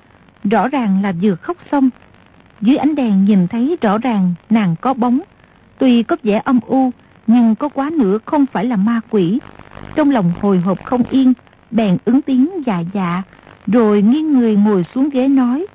[0.45, 1.91] rõ ràng là vừa khóc xong.
[2.61, 5.21] Dưới ánh đèn nhìn thấy rõ ràng nàng có bóng,
[5.79, 6.91] tuy có vẻ âm u,
[7.27, 9.41] nhưng có quá nữa không phải là ma quỷ.
[9.95, 11.33] Trong lòng hồi hộp không yên,
[11.71, 13.23] bèn ứng tiếng dạ dạ,
[13.67, 15.67] rồi nghiêng người ngồi xuống ghế nói.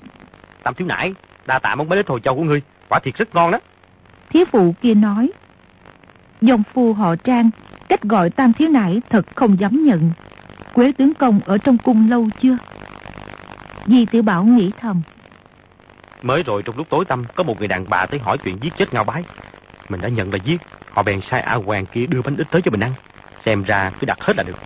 [0.64, 1.14] Tam thiếu nải,
[1.48, 3.60] đa tạ món bánh ít hồi châu của ngươi, quả thiệt rất ngon đó.
[4.30, 5.32] Thiếu phụ kia nói,
[6.42, 7.50] dòng phu họ trang,
[7.92, 10.12] cách gọi tam thiếu nải thật không dám nhận.
[10.74, 12.58] Quế tướng công ở trong cung lâu chưa?
[13.86, 15.02] Di tiểu Bảo nghĩ thầm.
[16.22, 18.74] Mới rồi trong lúc tối tăm có một người đàn bà tới hỏi chuyện giết
[18.78, 19.24] chết ngao bái.
[19.90, 22.62] Mình đã nhận là giết, họ bèn sai A Hoàng kia đưa bánh ít tới
[22.62, 22.94] cho mình ăn.
[23.46, 24.58] Xem ra cứ đặt hết là được.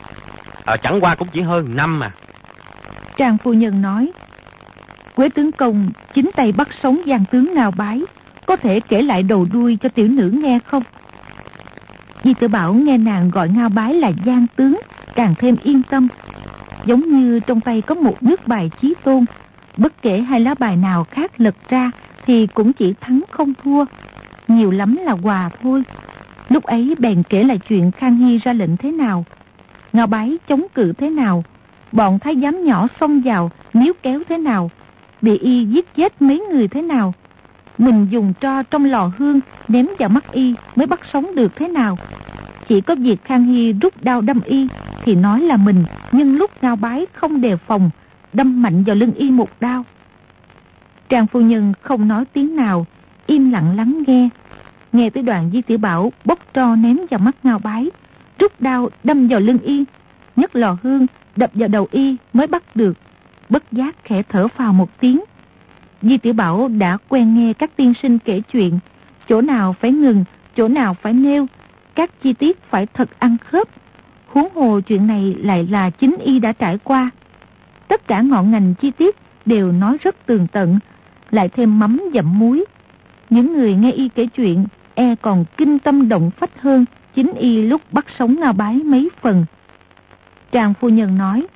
[0.66, 2.12] À, chẳng qua cũng chỉ hơn năm mà.
[3.18, 4.12] Trang phu nhân nói,
[5.16, 8.02] Quế tướng công chính tay bắt sống giang tướng ngao bái,
[8.46, 10.84] có thể kể lại đầu đuôi cho tiểu nữ nghe không?
[12.24, 14.80] Di tử Bảo nghe nàng gọi ngao bái là giang tướng,
[15.16, 16.08] càng thêm yên tâm.
[16.86, 19.26] Giống như trong tay có một nước bài chí tôn,
[19.78, 21.92] bất kể hai lá bài nào khác lật ra
[22.26, 23.86] thì cũng chỉ thắng không thua,
[24.48, 25.84] nhiều lắm là hòa thôi.
[26.50, 29.26] Lúc ấy bèn kể lại chuyện Khang Hy ra lệnh thế nào,
[29.94, 31.44] Ngao Bái chống cự thế nào,
[31.92, 34.72] bọn thái giám nhỏ xông vào, níu kéo thế nào,
[35.22, 37.14] bị y giết chết mấy người thế nào.
[37.78, 41.68] Mình dùng tro trong lò hương ném vào mắt y mới bắt sống được thế
[41.68, 41.98] nào.
[42.68, 44.68] Chỉ có việc Khang Hy rút đao đâm y
[45.06, 47.90] thì nói là mình nhưng lúc ngao bái không đề phòng,
[48.34, 49.84] đâm mạnh vào lưng y một đao.
[51.10, 52.86] Trang phu nhân không nói tiếng nào,
[53.28, 54.30] im lặng lắng nghe.
[54.94, 57.90] Nghe tới đoạn Di Tiểu Bảo bốc tro ném vào mắt ngao bái,
[58.40, 59.84] rút đao đâm vào lưng y,
[60.36, 62.98] nhấc lò hương đập vào đầu y mới bắt được.
[63.50, 65.22] Bất giác khẽ thở phào một tiếng.
[66.02, 68.80] Di Tiểu Bảo đã quen nghe các tiên sinh kể chuyện,
[69.30, 70.24] chỗ nào phải ngừng,
[70.56, 71.48] chỗ nào phải nêu,
[71.96, 73.68] các chi tiết phải thật ăn khớp.
[74.28, 77.10] Huống hồ chuyện này lại là chính y đã trải qua.
[77.88, 80.80] Tất cả ngọn ngành chi tiết đều nói rất tường tận,
[81.32, 82.66] lại thêm mắm dặm muối.
[83.30, 87.62] Những người nghe y kể chuyện e còn kinh tâm động phách hơn chính y
[87.62, 89.46] lúc bắt sống ngao bái mấy phần.
[90.52, 91.48] Trang phu nhân nói,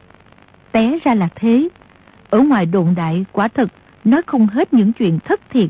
[0.71, 1.69] té ra là thế.
[2.29, 3.69] Ở ngoài đồn đại quả thật
[4.03, 5.69] nói không hết những chuyện thất thiệt.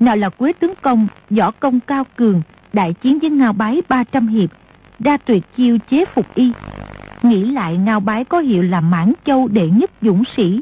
[0.00, 4.28] Nào là quế tướng công, võ công cao cường, đại chiến với ngao bái 300
[4.28, 4.50] hiệp,
[4.98, 6.52] ra tuyệt chiêu chế phục y.
[7.22, 10.60] Nghĩ lại ngao bái có hiệu là mãn châu đệ nhất dũng sĩ.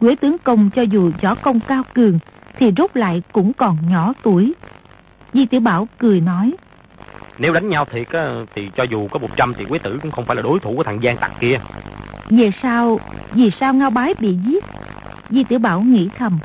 [0.00, 2.18] Quế tướng công cho dù võ công cao cường,
[2.58, 4.54] thì rốt lại cũng còn nhỏ tuổi.
[5.32, 6.52] Di tiểu Bảo cười nói.
[7.38, 10.24] Nếu đánh nhau thiệt á, thì cho dù có 100 thì quế tử cũng không
[10.24, 11.60] phải là đối thủ của thằng Giang Tặc kia.
[12.30, 13.00] Về sao,
[13.32, 14.64] vì sao Ngao Bái bị giết?
[15.32, 16.38] Di Tiểu Bảo nghĩ thầm.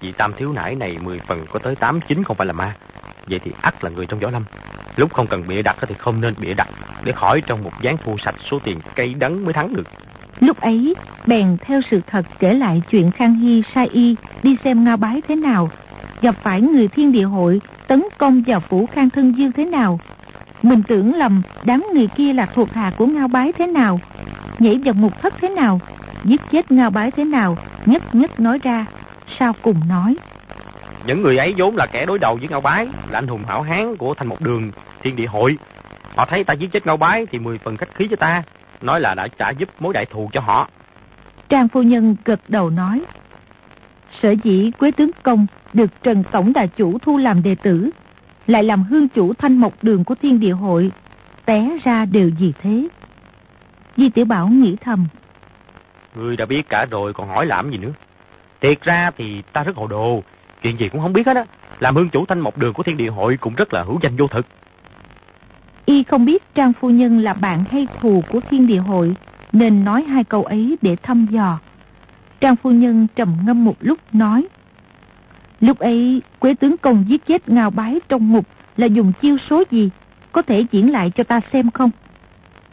[0.00, 2.74] Vì tam thiếu nải này 10 phần có tới 8 9 không phải là ma.
[3.26, 4.44] Vậy thì ắt là người trong võ lâm.
[4.96, 6.68] Lúc không cần bịa đặt thì không nên bịa đặt
[7.04, 9.86] để khỏi trong một dáng thu sạch số tiền cây đắng mới thắng được.
[10.40, 10.94] Lúc ấy,
[11.26, 15.22] bèn theo sự thật kể lại chuyện Khang Hy sai y đi xem Ngao Bái
[15.28, 15.70] thế nào,
[16.22, 20.00] gặp phải người thiên địa hội tấn công vào phủ Khang Thân Dương thế nào.
[20.62, 24.00] Mình tưởng lầm đám người kia là thuộc hạ của Ngao Bái thế nào,
[24.58, 25.80] nhảy vào ngục thất thế nào,
[26.24, 28.86] giết chết Ngao Bái thế nào, nhất nhất nói ra,
[29.38, 30.16] sau cùng nói.
[31.06, 33.62] Những người ấy vốn là kẻ đối đầu với Ngao Bái, là anh hùng hảo
[33.62, 34.70] hán của thành một đường
[35.02, 35.58] thiên địa hội.
[36.16, 38.42] Họ thấy ta giết chết Ngao Bái thì mười phần khách khí cho ta,
[38.80, 40.68] nói là đã trả giúp mối đại thù cho họ.
[41.48, 43.02] Trang phu nhân gật đầu nói.
[44.22, 47.90] Sở dĩ Quế Tướng Công được Trần Tổng Đà Chủ thu làm đệ tử,
[48.46, 50.92] lại làm hương chủ thanh mộc đường của thiên địa hội,
[51.44, 52.88] té ra đều gì thế.
[53.96, 55.06] Di Tiểu Bảo nghĩ thầm.
[56.14, 57.92] Ngươi đã biết cả rồi còn hỏi làm gì nữa.
[58.60, 60.22] Thiệt ra thì ta rất hồ đồ,
[60.62, 61.44] chuyện gì cũng không biết hết á.
[61.80, 64.16] Làm hương chủ thanh mộc đường của thiên địa hội cũng rất là hữu danh
[64.16, 64.46] vô thực.
[65.84, 69.14] Y không biết Trang Phu Nhân là bạn hay thù của thiên địa hội,
[69.52, 71.58] nên nói hai câu ấy để thăm dò.
[72.40, 74.46] Trang Phu Nhân trầm ngâm một lúc nói.
[75.60, 78.46] Lúc ấy, Quế Tướng Công giết chết ngào bái trong ngục
[78.76, 79.90] là dùng chiêu số gì?
[80.32, 81.90] Có thể diễn lại cho ta xem không?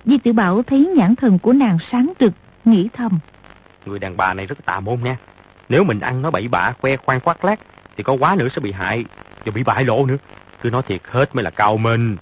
[0.06, 2.34] Di Tử Bảo thấy nhãn thần của nàng sáng trực,
[2.66, 3.12] nghĩ thầm.
[3.86, 5.18] Người đàn bà này rất tà môn nha.
[5.70, 7.60] Nếu mình ăn nó bậy bạ, khoe khoang khoác lác,
[7.98, 9.06] thì có quá nữa sẽ bị hại,
[9.46, 10.18] và bị bại lộ nữa.
[10.62, 12.18] Cứ nói thiệt hết mới là cao minh.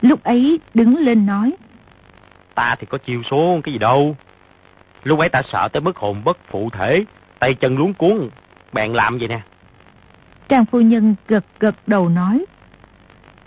[0.00, 1.52] Lúc ấy đứng lên nói.
[2.54, 4.16] Ta thì có chiêu số cái gì đâu.
[5.04, 7.04] Lúc ấy ta sợ tới mức hồn bất phụ thể,
[7.38, 8.28] tay chân luống cuốn,
[8.72, 9.40] bạn làm vậy nè.
[10.48, 12.44] Trang phu nhân gật gật đầu nói.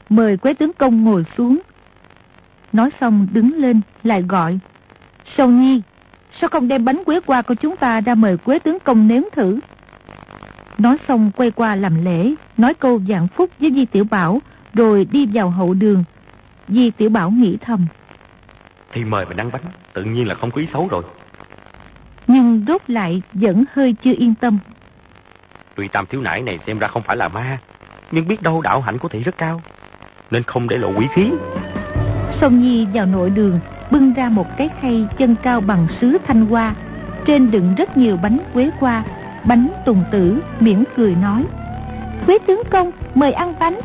[0.10, 1.60] Mời quế tướng công ngồi xuống.
[2.74, 4.60] Nói xong đứng lên lại gọi.
[5.38, 5.82] Sầu Nhi,
[6.42, 9.22] sao không đem bánh quế qua của chúng ta ra mời quế tướng công nếm
[9.32, 9.60] thử?
[10.78, 14.42] Nói xong quay qua làm lễ, nói câu dạng phúc với Di Tiểu Bảo,
[14.74, 16.04] rồi đi vào hậu đường.
[16.68, 17.88] Di Tiểu Bảo nghĩ thầm.
[18.94, 19.62] Thì mời mà đăng bánh,
[19.94, 21.04] tự nhiên là không có ý xấu rồi.
[22.28, 24.58] Nhưng rốt lại vẫn hơi chưa yên tâm.
[25.76, 27.58] Tuy tam thiếu nải này xem ra không phải là ma,
[28.12, 29.62] nhưng biết đâu đạo hạnh của thị rất cao,
[30.32, 31.32] nên không để lộ quỷ khí.
[32.42, 33.60] Song Nhi vào nội đường,
[33.92, 36.76] bưng ra một cái khay chân cao bằng sứ thanh hoa,
[37.26, 39.04] trên đựng rất nhiều bánh quế qua,
[39.46, 41.46] bánh tùng tử, miễn cười nói.
[42.26, 43.80] Quế tướng công, mời ăn bánh.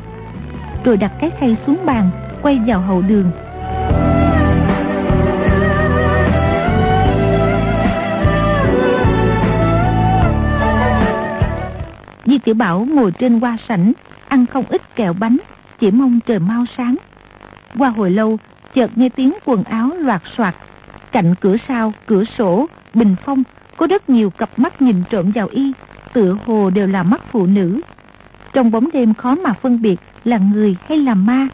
[0.84, 2.10] Rồi đặt cái khay xuống bàn,
[2.42, 3.30] quay vào hậu đường.
[12.26, 13.92] Di Tiểu Bảo ngồi trên hoa sảnh,
[14.28, 15.36] ăn không ít kẹo bánh,
[15.78, 16.96] chỉ mong trời mau sáng.
[17.78, 18.38] Qua hồi lâu,
[18.74, 20.54] chợt nghe tiếng quần áo loạt soạt.
[21.12, 23.42] Cạnh cửa sau, cửa sổ, bình phong,
[23.76, 25.72] có rất nhiều cặp mắt nhìn trộm vào y,
[26.12, 27.80] tựa hồ đều là mắt phụ nữ.
[28.52, 31.48] Trong bóng đêm khó mà phân biệt là người hay là ma.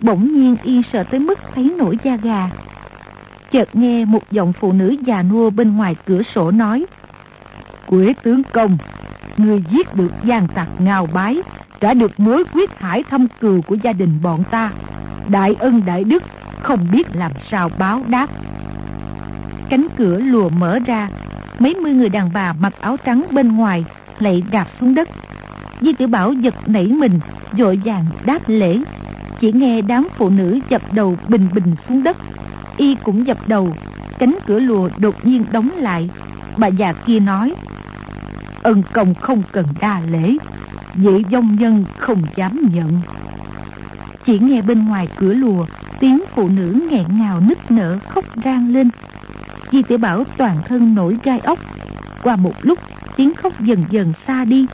[0.00, 2.50] Bỗng nhiên y sợ tới mức thấy nổi da gà.
[3.50, 6.86] Chợt nghe một giọng phụ nữ già nua bên ngoài cửa sổ nói.
[7.86, 8.78] Quế tướng công,
[9.36, 11.42] người giết được gian tặc ngào bái,
[11.80, 14.72] đã được mối quyết hải thâm cừu của gia đình bọn ta.
[15.28, 16.22] Đại ân đại đức,
[16.62, 18.26] không biết làm sao báo đáp.
[19.70, 21.08] Cánh cửa lùa mở ra,
[21.58, 23.84] mấy mươi người đàn bà mặc áo trắng bên ngoài
[24.18, 25.08] lại đạp xuống đất.
[25.80, 27.20] Di tử Bảo giật nảy mình,
[27.58, 28.78] dội vàng đáp lễ.
[29.40, 32.16] Chỉ nghe đám phụ nữ dập đầu bình bình xuống đất.
[32.76, 33.74] Y cũng dập đầu,
[34.18, 36.10] cánh cửa lùa đột nhiên đóng lại.
[36.56, 37.54] Bà già kia nói,
[38.62, 40.36] ân công không cần đa lễ,
[40.94, 43.00] vị dông nhân không dám nhận.
[44.26, 45.66] Chỉ nghe bên ngoài cửa lùa,
[46.00, 48.90] tiếng phụ nữ nghẹn ngào nức nở khóc rang lên.
[49.72, 51.58] Di tiểu Bảo toàn thân nổi gai ốc.
[52.22, 52.78] Qua một lúc,
[53.16, 54.66] tiếng khóc dần dần xa đi.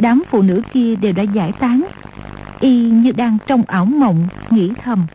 [0.00, 1.84] Đám phụ nữ kia đều đã giải tán.
[2.60, 5.06] Y như đang trong ảo mộng, nghĩ thầm.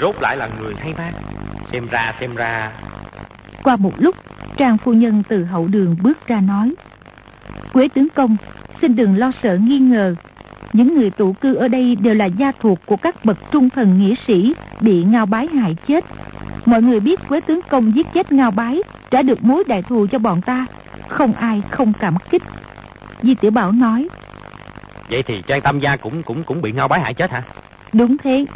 [0.00, 1.12] Rốt lại là người hay ma.
[1.72, 2.72] Xem ra, xem ra.
[3.62, 4.14] Qua một lúc,
[4.56, 6.74] Trang phu nhân từ hậu đường bước ra nói.
[7.72, 8.36] Quế tướng công,
[8.82, 10.14] xin đừng lo sợ nghi ngờ.
[10.74, 13.98] Những người tụ cư ở đây đều là gia thuộc của các bậc trung thần
[13.98, 16.04] nghĩa sĩ bị ngao bái hại chết.
[16.64, 20.06] Mọi người biết Quế tướng công giết chết ngao bái đã được mối đại thù
[20.12, 20.66] cho bọn ta.
[21.08, 22.42] Không ai không cảm kích.
[23.22, 24.08] Di Tiểu Bảo nói.
[25.10, 27.42] Vậy thì Trang Tam Gia cũng cũng cũng bị ngao bái hại chết hả?
[27.92, 28.46] Đúng thế.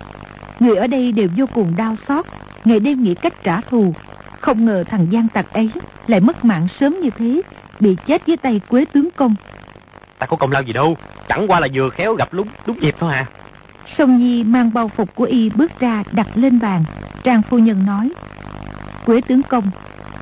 [0.60, 2.26] Người ở đây đều vô cùng đau xót,
[2.64, 3.94] ngày đêm nghĩ cách trả thù.
[4.40, 5.70] Không ngờ thằng gian tặc ấy
[6.06, 7.42] lại mất mạng sớm như thế,
[7.80, 9.34] bị chết dưới tay Quế tướng công.
[10.18, 10.96] Ta có công lao gì đâu,
[11.28, 13.26] chẳng qua là vừa khéo gặp lúc đúng dịp thôi à.
[13.98, 16.84] Sông Nhi mang bao phục của y bước ra đặt lên bàn.
[17.24, 18.12] Trang phu nhân nói,
[19.06, 19.70] Quế tướng công,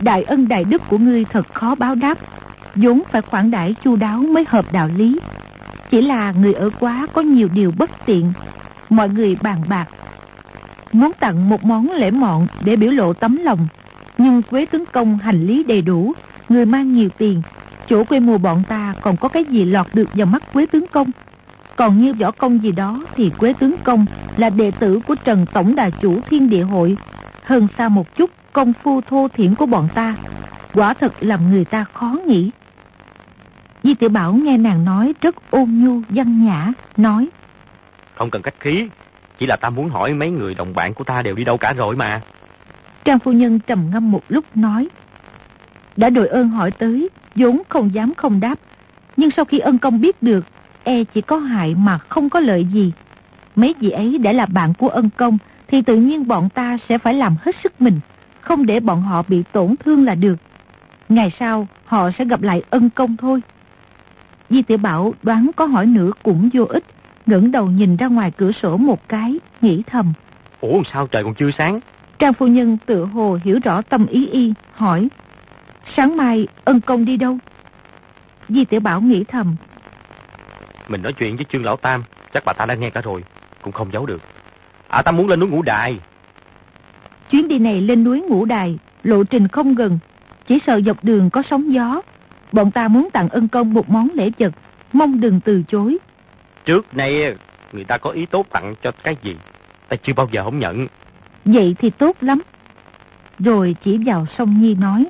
[0.01, 2.19] đại ân đại đức của ngươi thật khó báo đáp.
[2.75, 5.21] vốn phải khoản đãi chu đáo mới hợp đạo lý.
[5.91, 8.33] Chỉ là người ở quá có nhiều điều bất tiện.
[8.91, 9.87] Mọi người bàn bạc.
[10.93, 13.69] Muốn tặng một món lễ mọn để biểu lộ tấm lòng.
[14.19, 16.13] Nhưng Quế tướng công hành lý đầy đủ,
[16.49, 17.43] người mang nhiều tiền.
[17.89, 20.87] Chỗ quê mùa bọn ta còn có cái gì lọt được vào mắt Quế tướng
[20.87, 21.11] công.
[21.77, 25.47] Còn như võ công gì đó thì Quế tướng công là đệ tử của Trần
[25.53, 26.97] Tổng Đà Chủ Thiên Địa Hội.
[27.43, 30.17] Hơn xa một chút công phu thô thiển của bọn ta.
[30.75, 32.51] Quả thật làm người ta khó nghĩ.
[33.83, 37.29] Di tiểu Bảo nghe nàng nói rất ôn nhu, văn nhã, nói.
[38.15, 38.89] Không cần cách khí,
[39.39, 41.73] chỉ là ta muốn hỏi mấy người đồng bạn của ta đều đi đâu cả
[41.73, 42.21] rồi mà.
[43.05, 44.89] Trang phu nhân trầm ngâm một lúc nói.
[45.97, 48.59] Đã đội ơn hỏi tới, vốn không dám không đáp.
[49.17, 50.45] Nhưng sau khi ân công biết được,
[50.85, 52.93] e chỉ có hại mà không có lợi gì.
[53.57, 56.99] Mấy vị ấy đã là bạn của ân công, thì tự nhiên bọn ta sẽ
[56.99, 58.01] phải làm hết sức mình,
[58.41, 60.37] không để bọn họ bị tổn thương là được.
[61.09, 63.41] Ngày sau, họ sẽ gặp lại ân công thôi.
[64.51, 66.85] Di tiểu Bảo đoán có hỏi nữa cũng vô ích,
[67.27, 70.13] ngẩng đầu nhìn ra ngoài cửa sổ một cái, nghĩ thầm.
[70.61, 71.81] Ủa sao trời còn chưa sáng?
[72.19, 75.09] Trang phu nhân tự hồ hiểu rõ tâm ý y, hỏi.
[75.97, 77.39] Sáng mai ân công đi đâu?
[78.49, 79.57] Di tiểu Bảo nghĩ thầm.
[80.89, 82.03] Mình nói chuyện với Trương Lão Tam,
[82.35, 83.25] chắc bà ta đã nghe cả rồi,
[83.63, 84.23] cũng không giấu được.
[84.89, 85.99] À ta muốn lên núi ngũ đài.
[87.31, 89.99] Chuyến đi này lên núi ngũ đài, lộ trình không gần,
[90.47, 92.03] chỉ sợ dọc đường có sóng gió.
[92.53, 94.53] Bọn ta muốn tặng ân công một món lễ vật,
[94.93, 95.99] mong đừng từ chối.
[96.65, 97.35] Trước nay
[97.73, 99.37] người ta có ý tốt tặng cho cái gì,
[99.89, 100.87] ta chưa bao giờ không nhận.
[101.45, 102.43] Vậy thì tốt lắm.
[103.39, 105.07] Rồi chỉ vào sông Nhi nói.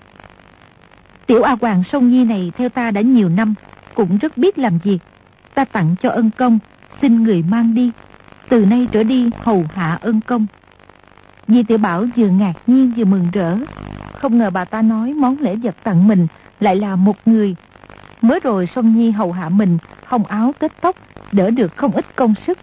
[1.26, 3.54] Tiểu A Hoàng sông Nhi này theo ta đã nhiều năm,
[3.94, 4.98] cũng rất biết làm việc.
[5.54, 6.58] Ta tặng cho ân công,
[7.02, 7.90] xin người mang đi.
[8.48, 10.46] Từ nay trở đi hầu hạ ân công.
[11.48, 13.56] Di tiểu Bảo vừa ngạc nhiên vừa mừng rỡ.
[14.12, 16.26] Không ngờ bà ta nói món lễ vật tặng mình
[16.60, 17.56] lại là một người.
[18.20, 20.96] Mới rồi sông Nhi hầu hạ mình, hồng áo kết tóc,
[21.32, 22.58] đỡ được không ít công sức.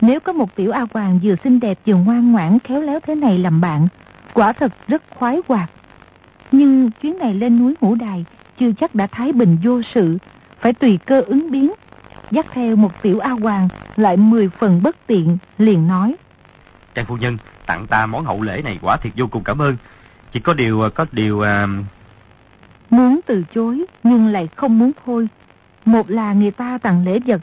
[0.00, 3.14] Nếu có một tiểu A Hoàng vừa xinh đẹp vừa ngoan ngoãn khéo léo thế
[3.14, 3.88] này làm bạn,
[4.34, 5.70] quả thật rất khoái hoạt.
[6.52, 8.24] Nhưng chuyến này lên núi Ngũ Đài
[8.58, 10.18] chưa chắc đã thái bình vô sự,
[10.60, 11.72] phải tùy cơ ứng biến.
[12.30, 16.16] Dắt theo một tiểu A Hoàng lại mười phần bất tiện, liền nói.
[16.94, 19.76] Trang phu nhân, tặng ta món hậu lễ này quả thiệt vô cùng cảm ơn.
[20.32, 21.40] Chỉ có điều, có điều...
[21.40, 21.66] À...
[22.90, 25.28] Muốn từ chối, nhưng lại không muốn thôi.
[25.84, 27.40] Một là người ta tặng lễ vật,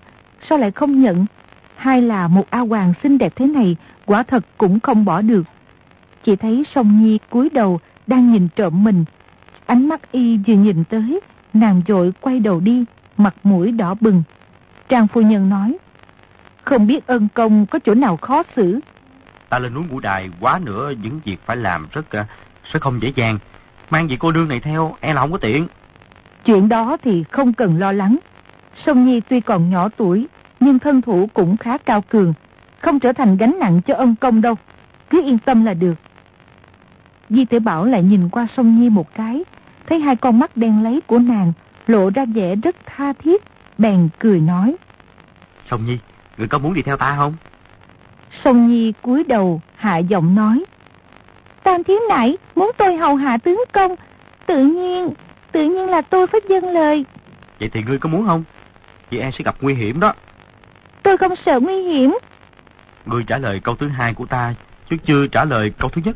[0.49, 1.25] sao lại không nhận?
[1.75, 3.75] Hai là một A Hoàng xinh đẹp thế này,
[4.05, 5.43] quả thật cũng không bỏ được.
[6.23, 9.05] Chỉ thấy song Nhi cúi đầu đang nhìn trộm mình.
[9.65, 11.19] Ánh mắt y vừa nhìn tới,
[11.53, 12.85] nàng dội quay đầu đi,
[13.17, 14.23] mặt mũi đỏ bừng.
[14.89, 15.77] Trang phu nhân nói,
[16.63, 18.79] không biết ân công có chỗ nào khó xử.
[19.49, 22.25] Ta lên núi ngũ đài quá nữa những việc phải làm rất à,
[22.71, 23.39] rất không dễ dàng.
[23.89, 25.67] Mang vị cô đương này theo e là không có tiện.
[26.45, 28.17] Chuyện đó thì không cần lo lắng.
[28.85, 30.27] Sông Nhi tuy còn nhỏ tuổi,
[30.59, 32.33] nhưng thân thủ cũng khá cao cường.
[32.81, 34.55] không trở thành gánh nặng cho ân công đâu.
[35.09, 35.93] Cứ yên tâm là được.
[37.29, 39.43] Di tiểu Bảo lại nhìn qua sông Nhi một cái,
[39.85, 41.53] thấy hai con mắt đen lấy của nàng
[41.87, 43.43] lộ ra vẻ rất tha thiết,
[43.77, 44.75] bèn cười nói.
[45.69, 45.97] Sông Nhi,
[46.37, 47.33] người có muốn đi theo ta không?
[48.43, 50.65] Sông Nhi cúi đầu, hạ giọng nói.
[51.63, 53.95] Tam thiếu nãy muốn tôi hầu hạ tướng công,
[54.45, 55.09] tự nhiên,
[55.51, 57.05] tự nhiên là tôi phải dâng lời.
[57.59, 58.43] Vậy thì ngươi có muốn không?
[59.09, 60.13] Chị e sẽ gặp nguy hiểm đó.
[61.03, 62.17] Tôi không sợ nguy hiểm.
[63.05, 64.53] Ngươi trả lời câu thứ hai của ta,
[64.89, 66.15] chứ chưa trả lời câu thứ nhất.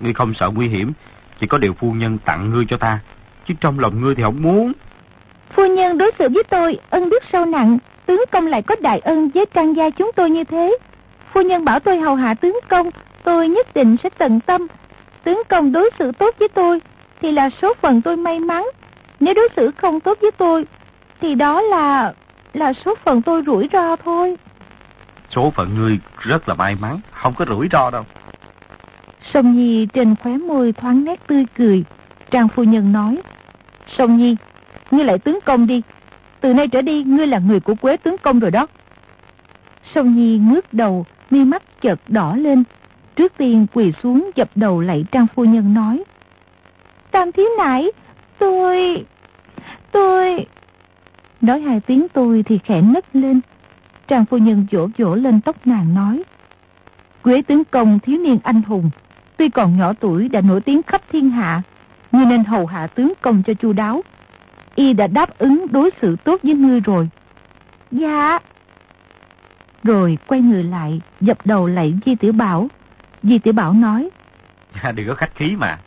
[0.00, 0.92] Ngươi không sợ nguy hiểm,
[1.40, 2.98] chỉ có điều phu nhân tặng ngươi cho ta,
[3.46, 4.72] chứ trong lòng ngươi thì không muốn.
[5.54, 8.98] Phu nhân đối xử với tôi, ân đức sâu nặng, tướng công lại có đại
[8.98, 10.76] ân với trang gia chúng tôi như thế.
[11.32, 12.90] Phu nhân bảo tôi hầu hạ tướng công,
[13.24, 14.66] tôi nhất định sẽ tận tâm.
[15.24, 16.80] Tướng công đối xử tốt với tôi,
[17.22, 18.64] thì là số phận tôi may mắn.
[19.20, 20.66] Nếu đối xử không tốt với tôi,
[21.20, 22.12] thì đó là...
[22.52, 24.36] là số phận tôi rủi ro thôi.
[25.30, 28.04] Số phận ngươi rất là may mắn, không có rủi ro đâu.
[29.22, 31.84] Sông Nhi trên khóe môi thoáng nét tươi cười.
[32.30, 33.22] Trang phu nhân nói,
[33.86, 34.36] Sông Nhi,
[34.90, 35.82] ngươi lại tướng công đi.
[36.40, 38.66] Từ nay trở đi, ngươi là người của Quế tướng công rồi đó.
[39.94, 42.64] Sông Nhi ngước đầu, mi mắt chợt đỏ lên.
[43.16, 46.04] Trước tiên quỳ xuống dập đầu lạy Trang phu nhân nói,
[47.12, 47.92] Tam thiếu nãy,
[48.38, 49.04] tôi...
[49.90, 50.46] tôi...
[51.40, 53.40] Nói hai tiếng tôi thì khẽ nấc lên.
[54.08, 56.22] Trang phu nhân vỗ vỗ lên tóc nàng nói.
[57.22, 58.90] Quế tướng công thiếu niên anh hùng,
[59.42, 61.62] tuy còn nhỏ tuổi đã nổi tiếng khắp thiên hạ,
[62.12, 64.02] ngươi nên hầu hạ tướng công cho chu đáo.
[64.74, 67.08] Y đã đáp ứng đối xử tốt với ngươi rồi.
[67.90, 68.38] Dạ.
[69.82, 72.68] Rồi quay người lại, dập đầu lạy Di Tiểu Bảo.
[73.22, 74.10] Di Tiểu Bảo nói.
[74.82, 75.78] Dạ, đừng có khách khí mà.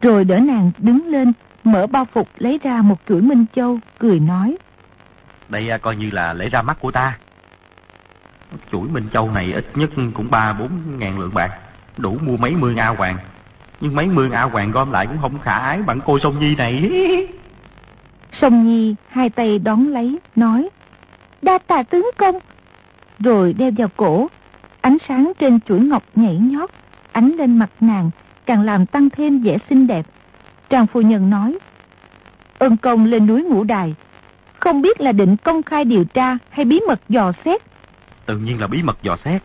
[0.00, 1.32] Rồi đỡ nàng đứng lên,
[1.64, 4.56] mở bao phục lấy ra một chuỗi Minh Châu, cười nói.
[5.48, 7.18] Đây à, coi như là lễ ra mắt của ta.
[8.72, 11.58] Chuỗi Minh Châu này ít nhất cũng ba bốn ngàn lượng bạc,
[11.98, 13.16] đủ mua mấy mươi A hoàng.
[13.80, 16.54] Nhưng mấy mươi A hoàng gom lại cũng không khả ái bằng cô Sông Nhi
[16.56, 16.90] này.
[18.40, 20.68] Sông Nhi hai tay đón lấy, nói.
[21.42, 22.38] Đa tà tướng công.
[23.18, 24.28] Rồi đeo vào cổ,
[24.80, 26.70] ánh sáng trên chuỗi ngọc nhảy nhót,
[27.12, 28.10] ánh lên mặt nàng,
[28.46, 30.06] càng làm tăng thêm vẻ xinh đẹp.
[30.70, 31.58] Trang phu nhân nói,
[32.58, 33.94] ơn công lên núi ngũ đài,
[34.58, 37.62] không biết là định công khai điều tra hay bí mật dò xét.
[38.26, 39.42] Tự nhiên là bí mật dò xét.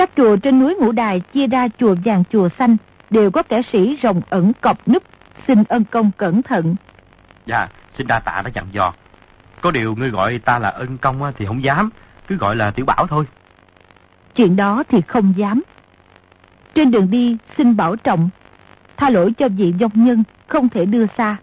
[0.00, 2.76] Các chùa trên núi ngũ đài chia ra chùa vàng chùa xanh,
[3.10, 5.02] đều có kẻ sĩ rồng ẩn cọp núp,
[5.46, 6.76] xin ân công cẩn thận.
[7.46, 8.92] Dạ, xin đa tạ đã dặn dò.
[9.60, 11.90] Có điều ngươi gọi ta là ân công thì không dám,
[12.28, 13.24] cứ gọi là tiểu bảo thôi.
[14.34, 15.62] Chuyện đó thì không dám.
[16.74, 18.28] Trên đường đi xin bảo trọng,
[18.96, 21.36] tha lỗi cho vị dông nhân không thể đưa xa.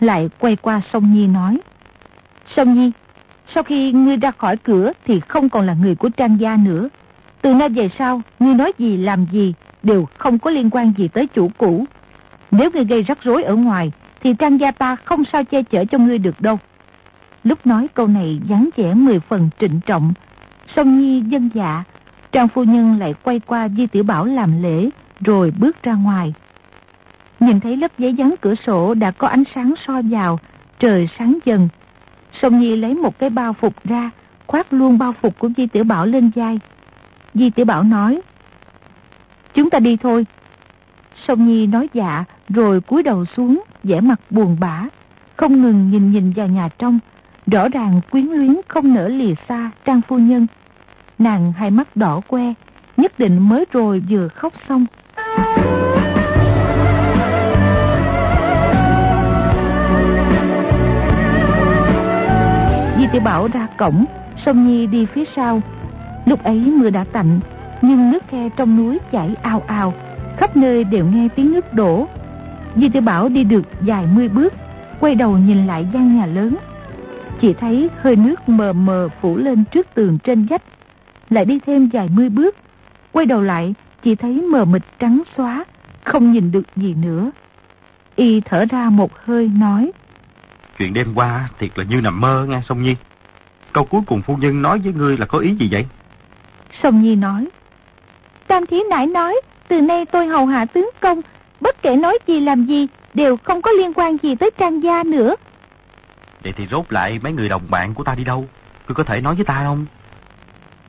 [0.00, 1.58] Lại quay qua sông Nhi nói,
[2.56, 2.92] Sông Nhi,
[3.54, 6.88] sau khi ngươi ra khỏi cửa thì không còn là người của Trang gia nữa.
[7.46, 11.08] Từ nay về sau, ngươi nói gì làm gì đều không có liên quan gì
[11.08, 11.84] tới chủ cũ.
[12.50, 15.84] Nếu ngươi gây rắc rối ở ngoài, thì Trang gia ta không sao che chở
[15.84, 16.58] cho ngươi được đâu.
[17.44, 20.12] Lúc nói câu này dáng vẻ mười phần trịnh trọng,
[20.76, 21.84] Song Nhi dân dạ,
[22.32, 24.90] Trang phu nhân lại quay qua Di Tiểu Bảo làm lễ,
[25.20, 26.34] rồi bước ra ngoài.
[27.40, 30.38] Nhìn thấy lớp giấy dán cửa sổ đã có ánh sáng soi vào,
[30.78, 31.68] trời sáng dần.
[32.42, 34.10] Song Nhi lấy một cái bao phục ra,
[34.46, 36.58] khoác luôn bao phục của Di Tiểu Bảo lên vai.
[37.38, 38.20] Di Tiểu Bảo nói,
[39.54, 40.26] Chúng ta đi thôi.
[41.26, 44.84] Sông Nhi nói dạ, rồi cúi đầu xuống, vẻ mặt buồn bã,
[45.36, 46.98] không ngừng nhìn nhìn vào nhà trong,
[47.46, 50.46] rõ ràng quyến luyến không nỡ lìa xa Trang phu nhân.
[51.18, 52.54] Nàng hai mắt đỏ que,
[52.96, 54.86] nhất định mới rồi vừa khóc xong.
[62.98, 64.04] Di tiểu Bảo ra cổng,
[64.46, 65.62] Sông Nhi đi phía sau.
[66.26, 67.40] Lúc ấy mưa đã tạnh,
[67.82, 69.94] nhưng nước khe trong núi chảy ao ao,
[70.36, 72.08] khắp nơi đều nghe tiếng nước đổ.
[72.76, 74.54] Di tiểu Bảo đi được vài mươi bước,
[75.00, 76.56] quay đầu nhìn lại gian nhà lớn.
[77.40, 80.62] Chỉ thấy hơi nước mờ mờ phủ lên trước tường trên vách,
[81.30, 82.56] lại đi thêm vài mươi bước,
[83.12, 85.64] quay đầu lại chỉ thấy mờ mịt trắng xóa,
[86.04, 87.30] không nhìn được gì nữa.
[88.16, 89.92] Y thở ra một hơi nói.
[90.78, 92.96] Chuyện đêm qua thiệt là như nằm mơ nghe Song Nhi.
[93.72, 95.86] Câu cuối cùng phu nhân nói với ngươi là có ý gì vậy?
[96.82, 97.48] Song Nhi nói.
[98.46, 101.20] Tam Thí Nãi nói, từ nay tôi hầu hạ tướng công,
[101.60, 105.02] bất kể nói gì làm gì, đều không có liên quan gì tới trang gia
[105.04, 105.34] nữa.
[106.42, 108.44] Vậy thì rốt lại mấy người đồng bạn của ta đi đâu?
[108.88, 109.86] Ngươi có thể nói với ta không?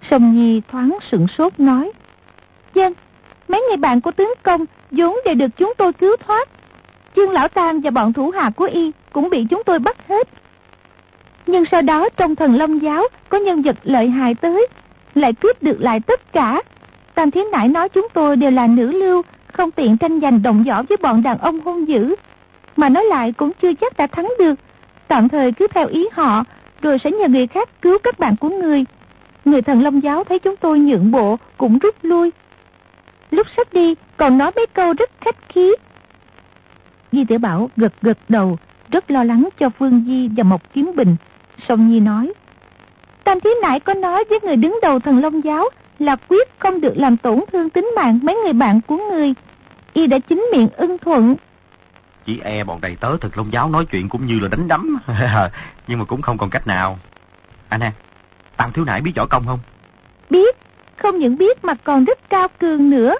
[0.09, 1.91] Sông Nhi thoáng sửng sốt nói.
[2.73, 2.93] Dân,
[3.47, 6.49] mấy người bạn của tướng công vốn đều được chúng tôi cứu thoát.
[7.15, 10.27] Dương Lão Tam và bọn thủ hạ của y cũng bị chúng tôi bắt hết.
[11.47, 14.67] Nhưng sau đó trong thần Long Giáo có nhân vật lợi hại tới,
[15.17, 16.61] lại cướp được lại tất cả.
[17.15, 19.21] Tam Thiến Nãi nói chúng tôi đều là nữ lưu,
[19.53, 22.15] không tiện tranh giành đồng võ với bọn đàn ông hung dữ.
[22.75, 24.53] Mà nói lại cũng chưa chắc đã thắng được.
[25.07, 26.43] Tạm thời cứ theo ý họ,
[26.81, 28.85] rồi sẽ nhờ người khác cứu các bạn của người.
[29.45, 32.31] Người thần Long Giáo thấy chúng tôi nhượng bộ, cũng rút lui.
[33.31, 35.75] Lúc sắp đi, còn nói mấy câu rất khách khí.
[37.11, 38.57] Di tiểu Bảo gật gật đầu,
[38.91, 41.15] rất lo lắng cho Phương Di và Mộc Kiếm Bình.
[41.67, 42.33] Song Nhi nói,
[43.27, 45.69] Tam Thí Nại có nói với người đứng đầu thần Long Giáo
[45.99, 49.33] là quyết không được làm tổn thương tính mạng mấy người bạn của người.
[49.93, 51.35] Y đã chính miệng ưng thuận.
[52.25, 54.99] Chỉ e bọn đầy tớ thực Long Giáo nói chuyện cũng như là đánh đấm.
[55.87, 56.99] Nhưng mà cũng không còn cách nào.
[57.69, 57.91] Anh à,
[58.57, 59.59] Tam Thiếu Nại biết võ công không?
[60.29, 60.55] Biết,
[60.97, 63.15] không những biết mà còn rất cao cường nữa.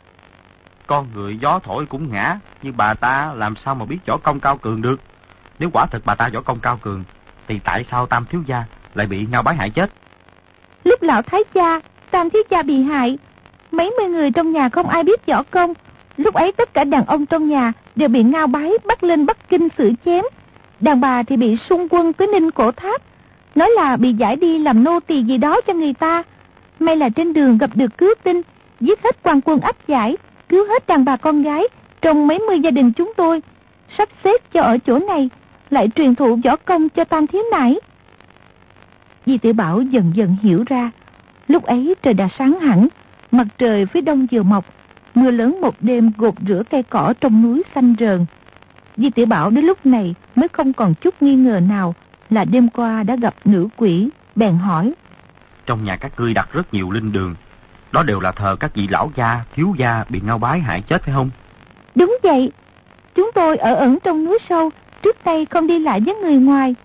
[0.88, 4.40] Con người gió thổi cũng ngã, nhưng bà ta làm sao mà biết võ công
[4.40, 5.02] cao cường được?
[5.60, 7.04] Nếu quả thực bà ta võ công cao cường,
[7.48, 8.64] thì tại sao Tam Thiếu Gia
[8.98, 9.92] lại bị ngao bái hại chết?
[10.84, 11.80] Lúc lão Thái cha,
[12.12, 13.18] Tam Thiếu cha bị hại,
[13.72, 15.74] mấy mươi người trong nhà không ai biết võ công.
[16.18, 19.50] Lúc ấy tất cả đàn ông trong nhà đều bị ngao bái bắt lên Bắc
[19.50, 20.24] Kinh xử chém.
[20.80, 23.02] Đàn bà thì bị xung quân tới Ninh Cổ Tháp.
[23.56, 26.24] Nói là bị giải đi làm nô tỳ gì đó cho người ta.
[26.80, 28.42] May là trên đường gặp được cứu tinh,
[28.80, 30.18] giết hết quan quân áp giải,
[30.50, 31.64] cứu hết đàn bà con gái
[32.02, 33.42] trong mấy mươi gia đình chúng tôi.
[33.98, 35.30] Sắp xếp cho ở chỗ này,
[35.70, 37.80] lại truyền thụ võ công cho Tam Thiếu nãi.
[39.28, 40.92] Di tiểu Bảo dần dần hiểu ra,
[41.48, 42.88] lúc ấy trời đã sáng hẳn,
[43.32, 44.66] mặt trời phía đông vừa mọc,
[45.16, 48.26] mưa lớn một đêm gột rửa cây cỏ trong núi xanh rờn.
[48.98, 51.96] Di tiểu Bảo đến lúc này mới không còn chút nghi ngờ nào
[52.30, 54.94] là đêm qua đã gặp nữ quỷ, bèn hỏi.
[55.66, 57.36] Trong nhà các ngươi đặt rất nhiều linh đường,
[57.92, 61.04] đó đều là thờ các vị lão gia, thiếu gia bị ngao bái hại chết
[61.04, 61.30] phải không?
[61.96, 62.52] Đúng vậy,
[63.16, 64.70] chúng tôi ở ẩn trong núi sâu,
[65.02, 66.76] trước đây không đi lại với người ngoài.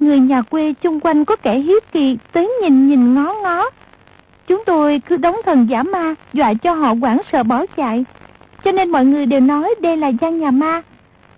[0.00, 3.70] Người nhà quê chung quanh có kẻ hiếp kỳ tới nhìn nhìn ngó ngó.
[4.46, 8.04] Chúng tôi cứ đóng thần giả ma, dọa cho họ quảng sợ bỏ chạy.
[8.64, 10.82] Cho nên mọi người đều nói đây là gian nhà ma.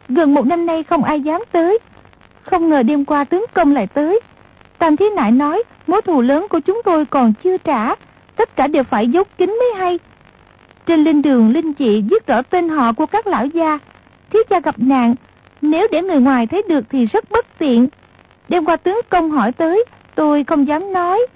[0.09, 1.79] Gần một năm nay không ai dám tới.
[2.43, 4.21] Không ngờ đêm qua tướng công lại tới.
[4.79, 7.95] Tam Thí Nại nói mối thù lớn của chúng tôi còn chưa trả.
[8.37, 9.99] Tất cả đều phải dốc kín mới hay.
[10.87, 13.79] Trên linh đường linh chị viết rõ tên họ của các lão gia.
[14.31, 15.15] Thiếu gia gặp nạn
[15.63, 17.89] nếu để người ngoài thấy được thì rất bất tiện.
[18.49, 19.85] Đêm qua tướng công hỏi tới,
[20.15, 21.27] tôi không dám nói.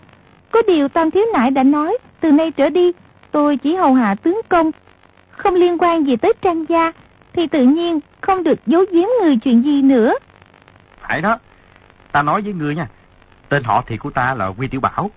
[0.50, 2.92] Có điều Tam Thiếu Nại đã nói, từ nay trở đi,
[3.30, 4.70] tôi chỉ hầu hạ tướng công.
[5.30, 6.92] Không liên quan gì tới trang gia,
[7.32, 10.14] thì tự nhiên không được giấu giếm người chuyện gì nữa.
[11.00, 11.38] Phải đó,
[12.12, 12.86] ta nói với ngươi nha,
[13.48, 15.10] tên họ thì của ta là Quy Tiểu Bảo.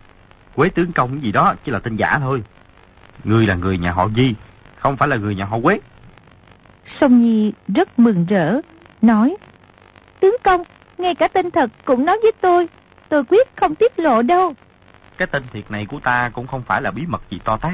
[0.56, 2.44] Quế tướng công gì đó chỉ là tên giả thôi.
[3.24, 4.36] Ngươi là người nhà họ Di,
[4.76, 5.80] không phải là người nhà họ Quế.
[7.00, 8.60] Sông Nhi rất mừng rỡ,
[9.02, 9.38] nói
[10.20, 10.64] Tướng công,
[10.98, 12.68] ngay cả tên thật cũng nói với tôi,
[13.10, 14.54] tôi quyết không tiết lộ đâu.
[15.18, 17.74] Cái tên thiệt này của ta cũng không phải là bí mật gì to tát.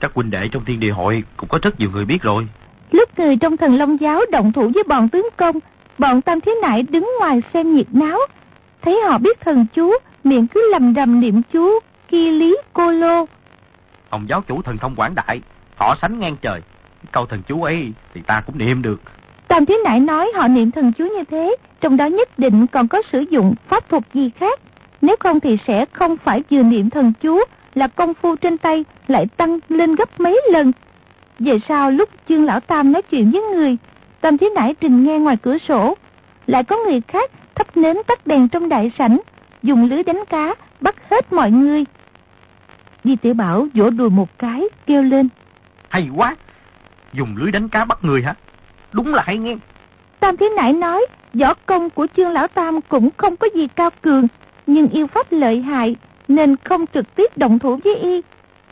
[0.00, 2.48] Các huynh đệ trong thiên địa hội cũng có rất nhiều người biết rồi.
[2.90, 5.58] Lúc người trong thần Long Giáo động thủ với bọn tướng công,
[5.98, 8.18] bọn Tam Thế Nại đứng ngoài xem nhiệt náo.
[8.82, 9.92] Thấy họ biết thần chú,
[10.24, 13.26] miệng cứ lầm rầm niệm chú, kia lý cô lô.
[14.10, 15.40] Ông giáo chủ thần thông quảng đại,
[15.76, 16.60] họ sánh ngang trời.
[17.12, 19.02] Câu thần chú ấy thì ta cũng niệm được.
[19.54, 22.88] Tam Thế Nại nói họ niệm thần chú như thế, trong đó nhất định còn
[22.88, 24.60] có sử dụng pháp thuật gì khác.
[25.00, 27.40] Nếu không thì sẽ không phải vừa niệm thần chú
[27.74, 30.72] là công phu trên tay lại tăng lên gấp mấy lần.
[31.38, 33.76] Về sau lúc chương lão Tam nói chuyện với người,
[34.20, 35.96] Tam Thế Nại trình nghe ngoài cửa sổ,
[36.46, 39.20] lại có người khác thắp nến tắt đèn trong đại sảnh,
[39.62, 41.84] dùng lưới đánh cá, bắt hết mọi người.
[43.04, 45.28] Di tiểu Bảo vỗ đùi một cái, kêu lên.
[45.88, 46.36] Hay quá!
[47.12, 48.34] Dùng lưới đánh cá bắt người hả?
[48.94, 49.56] Đúng là hay nghe.
[50.20, 53.90] Tam Thế Nại nói, võ công của chương lão Tam cũng không có gì cao
[54.02, 54.26] cường,
[54.66, 55.96] nhưng yêu pháp lợi hại,
[56.28, 58.22] nên không trực tiếp động thủ với y.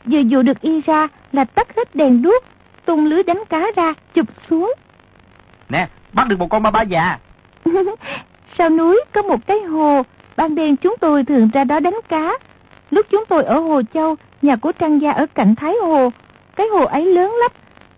[0.05, 2.43] Vừa dụ được y ra là tắt hết đèn đuốc,
[2.85, 4.73] tung lưới đánh cá ra, chụp xuống.
[5.69, 7.17] Nè, bắt được một con ma ba già.
[8.57, 10.01] Sau núi có một cái hồ,
[10.37, 12.37] ban đêm chúng tôi thường ra đó đánh cá.
[12.91, 16.11] Lúc chúng tôi ở Hồ Châu, nhà của Trang Gia ở cạnh Thái Hồ,
[16.55, 17.51] cái hồ ấy lớn lắm,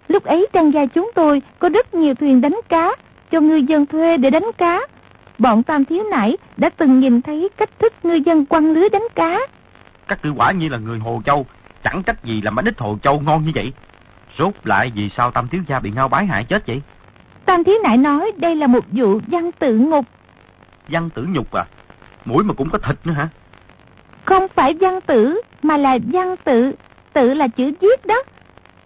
[0.08, 2.96] Lúc ấy trang gia chúng tôi có rất nhiều thuyền đánh cá,
[3.32, 4.82] cho ngư dân thuê để đánh cá.
[5.38, 9.08] Bọn Tam Thiếu Nãy đã từng nhìn thấy cách thức ngư dân quăng lưới đánh
[9.16, 9.40] cá.
[10.08, 11.46] Các cử quả như là người Hồ Châu,
[11.84, 13.74] chẳng trách gì làm bánh ít Hồ Châu ngon như vậy.
[14.38, 16.82] Rốt lại vì sao Tam Thiếu Gia bị ngao bái hại chết vậy?
[17.46, 20.06] Tam Thiếu Nại nói đây là một vụ văn tự ngục.
[20.88, 21.66] Văn tử nhục à?
[22.26, 23.28] Mũi mà cũng có thịt nữa hả?
[24.26, 26.72] Không phải văn tử, mà là văn tự.
[27.14, 28.24] Tự là chữ viết đó.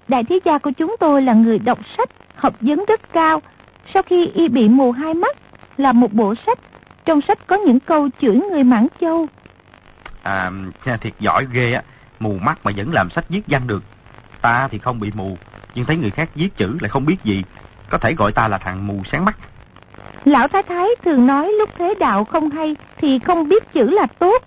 [0.10, 3.41] Đại thế gia của chúng tôi là người đọc sách, học vấn rất cao.
[3.93, 5.36] Sau khi y bị mù hai mắt,
[5.78, 6.60] là một bộ sách.
[7.05, 9.28] Trong sách có những câu chửi người Mãn Châu.
[10.24, 10.51] À,
[11.01, 11.84] thiệt giỏi ghê á.
[12.20, 13.84] Mù mắt mà vẫn làm sách viết văn được.
[14.41, 15.38] Ta thì không bị mù,
[15.76, 17.43] nhưng thấy người khác viết chữ lại không biết gì.
[17.89, 19.38] Có thể gọi ta là thằng mù sáng mắt.
[20.26, 24.07] Lão Thái Thái thường nói lúc thế đạo không hay thì không biết chữ là
[24.20, 24.43] tốt.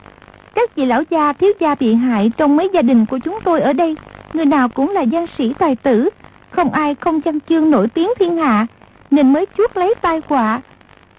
[0.55, 3.61] Các vị lão gia thiếu gia bị hại trong mấy gia đình của chúng tôi
[3.61, 3.97] ở đây,
[4.33, 6.09] người nào cũng là văn sĩ tài tử,
[6.51, 8.67] không ai không văn chương nổi tiếng thiên hạ,
[9.11, 10.61] nên mới chuốt lấy tai họa.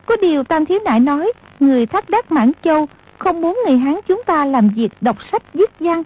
[0.06, 2.88] Có điều Tam Thiếu Nại nói, người thắt đắc Mãn Châu
[3.18, 6.04] không muốn người Hán chúng ta làm việc đọc sách viết văn,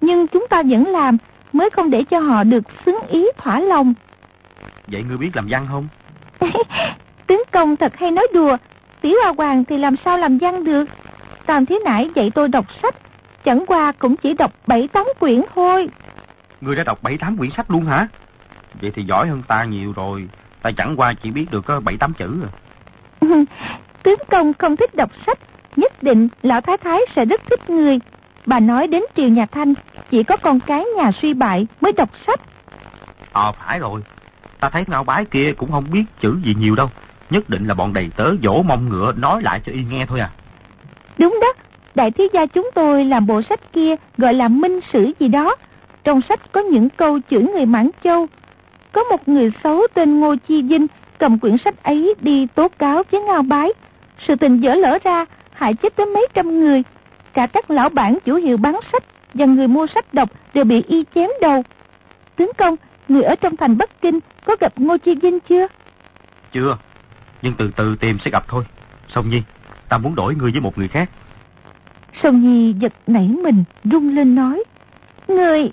[0.00, 1.16] nhưng chúng ta vẫn làm,
[1.52, 3.94] mới không để cho họ được xứng ý thỏa lòng.
[4.86, 5.88] Vậy ngươi biết làm văn không?
[7.26, 8.56] Tướng công thật hay nói đùa,
[9.00, 10.84] tiểu hoa hoàng thì làm sao làm văn được.
[11.46, 12.94] Tam Thiếu Nại dạy tôi đọc sách,
[13.44, 15.88] chẳng qua cũng chỉ đọc bảy tám quyển thôi.
[16.60, 18.08] Ngươi đã đọc bảy tám quyển sách luôn hả?
[18.80, 20.28] Vậy thì giỏi hơn ta nhiều rồi.
[20.62, 22.50] Ta chẳng qua chỉ biết được có bảy tám chữ à.
[24.02, 25.38] Tướng công không thích đọc sách,
[25.76, 28.00] nhất định lão thái thái sẽ rất thích người.
[28.46, 29.74] Bà nói đến triều nhà Thanh,
[30.10, 32.40] chỉ có con cái nhà suy bại mới đọc sách.
[33.32, 34.00] Ờ phải rồi,
[34.60, 36.90] ta thấy ngao bái kia cũng không biết chữ gì nhiều đâu.
[37.30, 40.20] Nhất định là bọn đầy tớ dỗ mông ngựa nói lại cho y nghe thôi
[40.20, 40.30] à.
[41.18, 41.52] Đúng đó,
[41.94, 45.56] đại thiếu gia chúng tôi làm bộ sách kia gọi là minh sử gì đó.
[46.04, 48.26] Trong sách có những câu chữ người Mãn Châu.
[48.92, 50.86] Có một người xấu tên Ngô Chi Vinh
[51.18, 53.68] cầm quyển sách ấy đi tố cáo với Ngao Bái.
[54.18, 56.82] Sự tình dở lỡ ra, hại chết tới mấy trăm người.
[57.32, 59.02] Cả các lão bản chủ hiệu bán sách
[59.34, 61.62] và người mua sách đọc đều bị y chém đầu.
[62.36, 62.76] Tướng công,
[63.08, 65.66] người ở trong thành Bắc Kinh có gặp Ngô Chi Vinh chưa?
[66.52, 66.78] Chưa,
[67.42, 68.64] nhưng từ từ tìm sẽ gặp thôi.
[69.08, 69.42] Song Nhi,
[69.88, 71.10] ta muốn đổi người với một người khác.
[72.22, 74.64] Song Nhi giật nảy mình, rung lên nói.
[75.28, 75.70] Người,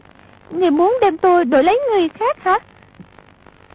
[0.54, 2.58] người muốn đem tôi đổi lấy người khác hả?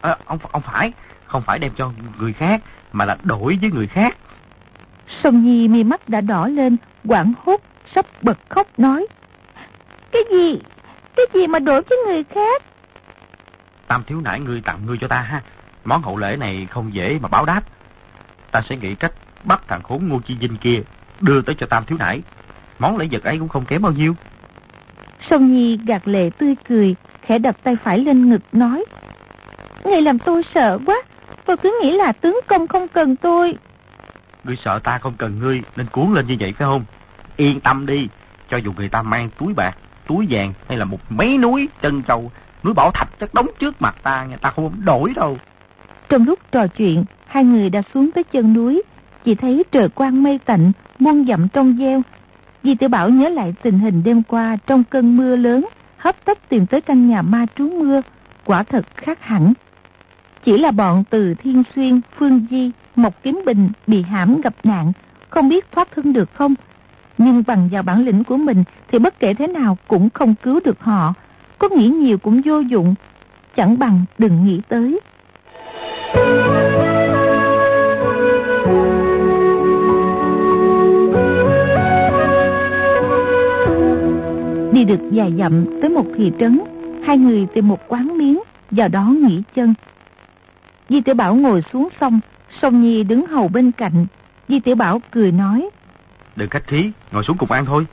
[0.01, 0.93] À, ông ông phải,
[1.25, 2.61] không phải đem cho người khác,
[2.91, 4.17] mà là đổi với người khác.
[5.23, 7.61] Song Nhi mi mắt đã đỏ lên, quảng hốt,
[7.95, 9.07] sắp bật khóc nói.
[10.11, 10.59] Cái gì?
[11.15, 12.63] Cái gì mà đổi với người khác?
[13.87, 15.41] Tam thiếu nãy ngươi tặng ngươi cho ta ha.
[15.85, 17.61] Món hậu lễ này không dễ mà báo đáp.
[18.51, 19.13] Ta sẽ nghĩ cách
[19.43, 20.81] bắt thằng khốn Ngô Chi Vinh kia
[21.19, 22.21] đưa tới cho Tam thiếu nãy.
[22.79, 24.15] Món lễ vật ấy cũng không kém bao nhiêu.
[25.29, 28.85] Song Nhi gạt lệ tươi cười, khẽ đập tay phải lên ngực nói.
[29.83, 31.03] Ngày làm tôi sợ quá,
[31.45, 33.57] tôi cứ nghĩ là tướng công không cần tôi.
[34.43, 36.85] Ngươi sợ ta không cần ngươi nên cuốn lên như vậy phải không?
[37.37, 38.07] Yên tâm đi,
[38.49, 42.03] cho dù người ta mang túi bạc, túi vàng hay là một mấy núi chân
[42.03, 42.31] châu,
[42.63, 45.37] núi bảo thạch chất đóng trước mặt ta, người ta không đổi đâu.
[46.09, 48.83] Trong lúc trò chuyện, hai người đã xuống tới chân núi,
[49.23, 52.01] chỉ thấy trời quang mây tạnh, muôn dặm trong gieo.
[52.67, 55.65] Di tiểu Bảo nhớ lại tình hình đêm qua trong cơn mưa lớn,
[55.97, 58.01] hấp tấp tìm tới căn nhà ma trú mưa,
[58.45, 59.53] quả thật khác hẳn.
[60.43, 64.91] Chỉ là bọn từ Thiên Xuyên, Phương Di, Mộc Kiếm Bình bị hãm gặp nạn,
[65.29, 66.55] không biết thoát thân được không.
[67.17, 70.59] Nhưng bằng vào bản lĩnh của mình thì bất kể thế nào cũng không cứu
[70.65, 71.13] được họ.
[71.57, 72.95] Có nghĩ nhiều cũng vô dụng,
[73.55, 74.99] chẳng bằng đừng nghĩ tới.
[84.77, 86.61] Đi được vài dặm tới một thị trấn,
[87.05, 88.39] hai người tìm một quán miếng,
[88.71, 89.73] vào đó nghỉ chân.
[90.89, 92.19] Di tiểu Bảo ngồi xuống xong,
[92.61, 94.05] Song Nhi đứng hầu bên cạnh.
[94.47, 95.69] Di tiểu Bảo cười nói.
[96.35, 97.85] Đừng khách khí, ngồi xuống cùng ăn thôi.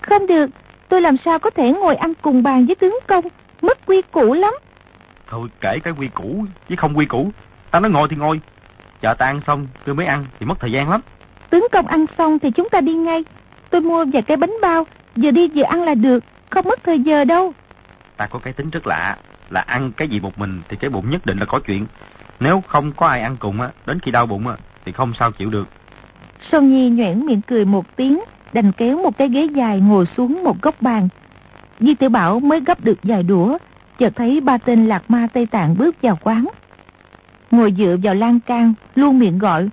[0.00, 0.50] Không được,
[0.88, 3.24] tôi làm sao có thể ngồi ăn cùng bàn với tướng công,
[3.62, 4.54] mất quy củ lắm.
[5.26, 7.30] Thôi kể cái quy củ, chứ không quy củ.
[7.70, 8.40] Ta nói ngồi thì ngồi.
[9.00, 11.00] Chờ ta ăn xong, tôi mới ăn, thì mất thời gian lắm.
[11.50, 13.24] Tướng công ăn xong thì chúng ta đi ngay.
[13.70, 14.86] Tôi mua vài cái bánh bao,
[15.22, 17.52] vừa đi vừa ăn là được, không mất thời giờ đâu.
[18.16, 19.16] Ta có cái tính rất lạ,
[19.50, 21.86] là ăn cái gì một mình thì cái bụng nhất định là có chuyện.
[22.40, 24.54] Nếu không có ai ăn cùng á, đến khi đau bụng á,
[24.84, 25.68] thì không sao chịu được.
[26.52, 28.20] Sơn Nhi nhoẻn miệng cười một tiếng,
[28.52, 31.08] đành kéo một cái ghế dài ngồi xuống một góc bàn.
[31.80, 33.58] Di Tiểu Bảo mới gấp được vài đũa,
[33.98, 36.46] chợt thấy ba tên lạc ma Tây Tạng bước vào quán.
[37.50, 39.68] Ngồi dựa vào lan can, luôn miệng gọi,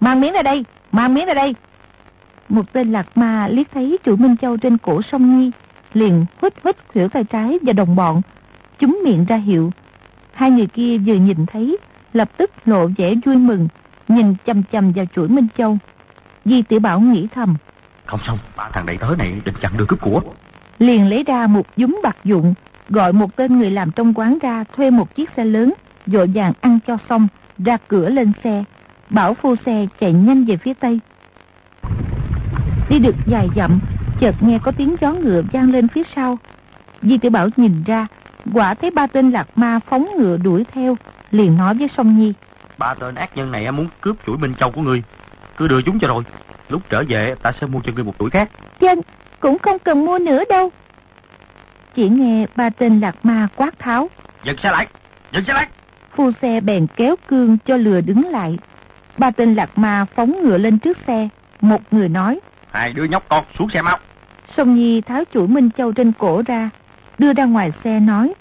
[0.00, 1.54] mang miếng ra đây, mang miếng ra đây.
[2.50, 5.50] Một tên lạc ma liếc thấy chuỗi Minh Châu trên cổ sông Nhi,
[5.92, 8.22] liền hít hít khỉu tay trái và đồng bọn,
[8.78, 9.72] chúng miệng ra hiệu.
[10.32, 11.78] Hai người kia vừa nhìn thấy,
[12.12, 13.68] lập tức lộ vẻ vui mừng,
[14.08, 15.78] nhìn chầm chầm vào chuỗi Minh Châu.
[16.44, 17.56] Di Tiểu Bảo nghĩ thầm.
[18.04, 20.20] Không xong, ba thằng đầy tớ này định chặn đường cướp của.
[20.78, 22.54] Liền lấy ra một dúng bạc dụng,
[22.88, 25.72] gọi một tên người làm trong quán ra thuê một chiếc xe lớn,
[26.06, 27.28] dội vàng ăn cho xong,
[27.58, 28.64] ra cửa lên xe.
[29.10, 31.00] Bảo phu xe chạy nhanh về phía tây.
[32.90, 33.80] Đi được vài dặm,
[34.20, 36.38] chợt nghe có tiếng gió ngựa vang lên phía sau.
[37.02, 38.06] Di Tiểu Bảo nhìn ra,
[38.52, 40.96] quả thấy ba tên lạc ma phóng ngựa đuổi theo,
[41.30, 42.32] liền nói với Song Nhi.
[42.78, 45.02] Ba tên ác nhân này muốn cướp chuỗi Minh Châu của ngươi.
[45.56, 46.22] Cứ đưa chúng cho rồi.
[46.68, 48.50] Lúc trở về ta sẽ mua cho ngươi một chuỗi khác.
[48.80, 49.00] Chân,
[49.40, 50.70] cũng không cần mua nữa đâu.
[51.94, 54.10] Chỉ nghe ba tên lạc ma quát tháo.
[54.44, 54.86] Dừng xe lại,
[55.32, 55.66] dừng xe lại.
[56.16, 58.58] Phu xe bèn kéo cương cho lừa đứng lại.
[59.18, 61.28] Ba tên lạc ma phóng ngựa lên trước xe.
[61.60, 62.40] Một người nói.
[62.72, 63.98] Hai đứa nhóc con xuống xe mau.
[64.56, 66.70] Sông Nhi tháo chuỗi Minh Châu trên cổ ra.
[67.18, 68.34] Đưa ra ngoài xe nói.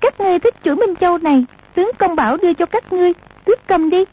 [0.00, 1.44] Các ngươi thích chuỗi Minh Châu này.
[1.74, 3.12] Tướng công bảo đưa cho các ngươi.
[3.44, 4.04] Tước cầm đi.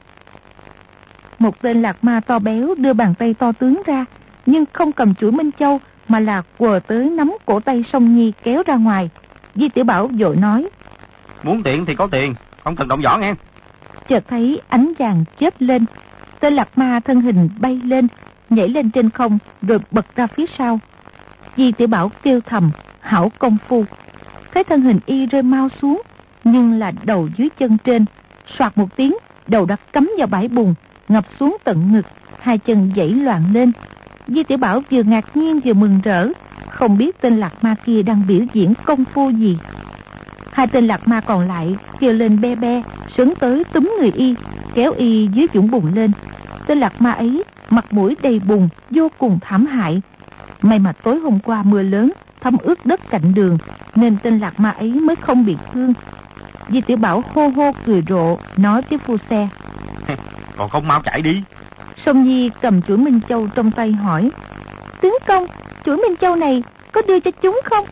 [1.39, 4.05] Một tên lạc ma to béo đưa bàn tay to tướng ra.
[4.45, 8.33] Nhưng không cầm chuỗi Minh Châu mà là quờ tới nắm cổ tay Sông Nhi
[8.43, 9.09] kéo ra ngoài.
[9.55, 10.69] Di Tiểu Bảo vội nói.
[11.43, 13.33] Muốn tiền thì có tiền, không cần động võ nghe.
[14.07, 15.85] Chợt thấy ánh vàng chớp lên,
[16.39, 18.07] tên lạc ma thân hình bay lên,
[18.51, 20.79] nhảy lên trên không rồi bật ra phía sau.
[21.57, 23.85] Di Tiểu Bảo kêu thầm, hảo công phu.
[24.53, 26.01] Thấy thân hình y rơi mau xuống,
[26.43, 28.05] nhưng là đầu dưới chân trên.
[28.57, 29.15] Soạt một tiếng,
[29.47, 30.73] đầu đã cắm vào bãi bùn,
[31.09, 32.05] ngập xuống tận ngực,
[32.39, 33.71] hai chân dãy loạn lên.
[34.27, 36.27] Di Tiểu Bảo vừa ngạc nhiên vừa mừng rỡ,
[36.69, 39.57] không biết tên lạc ma kia đang biểu diễn công phu gì.
[40.51, 42.81] Hai tên lạc ma còn lại kêu lên be be,
[43.17, 44.35] sướng tới túm người y,
[44.73, 46.11] kéo y dưới dũng bùn lên.
[46.67, 50.01] Tên lạc ma ấy mặt mũi đầy bùn, vô cùng thảm hại.
[50.61, 52.11] May mà tối hôm qua mưa lớn,
[52.41, 53.57] thấm ướt đất cạnh đường,
[53.95, 55.93] nên tên lạc ma ấy mới không bị thương.
[56.69, 59.49] Di Tiểu Bảo hô hô cười rộ, nói với phu xe.
[60.57, 61.43] Còn không mau chạy đi.
[62.05, 64.31] Sông Nhi cầm chuỗi Minh Châu trong tay hỏi.
[65.01, 65.45] Tướng công,
[65.85, 67.85] chuỗi Minh Châu này có đưa cho chúng không?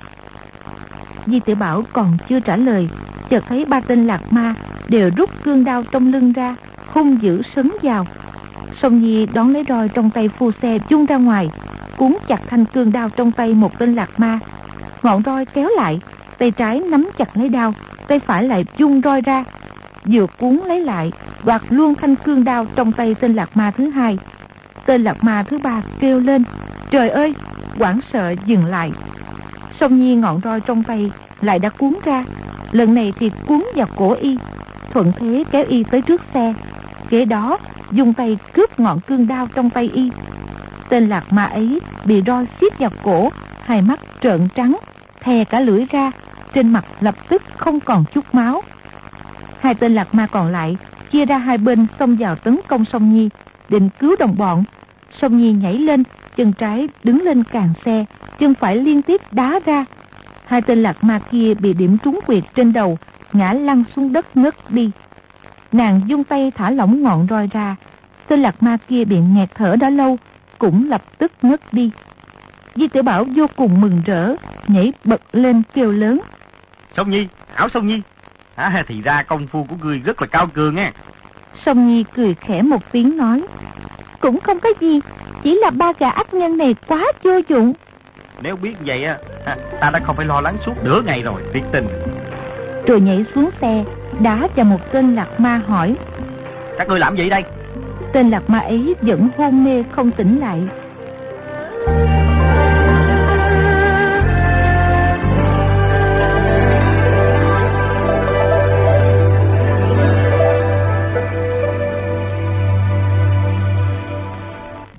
[1.26, 2.90] Di Tiểu Bảo còn chưa trả lời,
[3.30, 4.54] chợt thấy ba tên lạc ma
[4.88, 6.56] đều rút cương đao trong lưng ra,
[6.88, 8.06] hung dữ sấn vào.
[8.82, 11.50] Sông Nhi đón lấy roi trong tay phu xe chung ra ngoài,
[11.98, 14.40] cuốn chặt thanh cương đao trong tay một tên lạc ma.
[15.04, 16.00] Ngọn roi kéo lại,
[16.38, 17.74] tay trái nắm chặt lấy đao,
[18.08, 19.44] tay phải lại chung roi ra.
[20.06, 21.12] Vừa cuốn lấy lại,
[21.44, 24.18] đoạt luôn thanh cương đao trong tay tên lạc ma thứ hai.
[24.86, 26.44] Tên lạc ma thứ ba kêu lên,
[26.92, 27.34] trời ơi,
[27.80, 28.92] quảng sợ dừng lại.
[29.80, 31.12] Song Nhi ngọn roi trong tay
[31.42, 32.26] lại đã cuốn ra,
[32.72, 34.38] lần này thì cuốn vào cổ y,
[34.92, 36.54] thuận thế kéo y tới trước xe.
[37.10, 37.58] Kế đó,
[37.92, 40.12] dùng tay cướp ngọn cương đao trong tay y.
[40.90, 43.32] Tên lạc ma ấy bị roi xiết vào cổ,
[43.62, 44.78] hai mắt trợn trắng,
[45.22, 46.12] thè cả lưỡi ra,
[46.54, 48.64] trên mặt lập tức không còn chút máu.
[49.60, 50.78] Hai tên lạc ma còn lại
[51.12, 53.30] chia ra hai bên xông vào tấn công Song Nhi,
[53.70, 54.64] định cứu đồng bọn.
[55.22, 56.04] Song Nhi nhảy lên,
[56.38, 58.06] chân trái đứng lên càng xe,
[58.40, 59.86] chân phải liên tiếp đá ra.
[60.46, 62.98] Hai tên lạc ma kia bị điểm trúng quyệt trên đầu,
[63.34, 64.92] ngã lăn xuống đất ngất đi.
[65.72, 67.76] Nàng dung tay thả lỏng ngọn roi ra,
[68.28, 70.18] tên lạc ma kia bị nghẹt thở đã lâu,
[70.60, 71.92] cũng lập tức ngất đi.
[72.76, 74.36] Di tử Bảo vô cùng mừng rỡ,
[74.68, 76.22] nhảy bật lên kêu lớn.
[76.98, 78.02] Sông Nhi, hảo Sông Nhi.
[78.56, 80.92] À, thì ra công phu của ngươi rất là cao cường nghe.
[81.66, 83.44] Sông Nhi cười khẽ một tiếng nói.
[84.20, 85.00] Cũng không có gì,
[85.44, 87.74] chỉ là ba gà ác nhân này quá vô dụng.
[88.42, 89.18] Nếu biết vậy á,
[89.82, 91.88] ta đã không phải lo lắng suốt nửa ngày rồi, tuyệt tình.
[92.88, 93.84] Rồi nhảy xuống xe,
[94.22, 95.96] đá vào một tên lạc ma hỏi.
[96.78, 97.44] Các ngươi làm gì đây?
[98.14, 100.60] Tên lạc ma ấy vẫn hôn mê không tỉnh lại.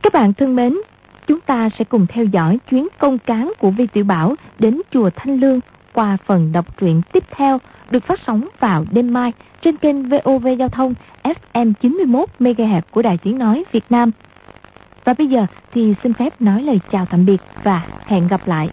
[0.03, 0.77] Các bạn thân mến,
[1.27, 5.11] chúng ta sẽ cùng theo dõi chuyến công cán của Vi Tiểu Bảo đến chùa
[5.17, 5.61] Thanh Lương
[5.93, 7.59] qua phần đọc truyện tiếp theo
[7.91, 9.33] được phát sóng vào đêm mai
[9.63, 14.11] trên kênh VOV Giao thông FM 91 MHz của Đài Tiếng Nói Việt Nam.
[15.05, 18.69] Và bây giờ thì xin phép nói lời chào tạm biệt và hẹn gặp lại.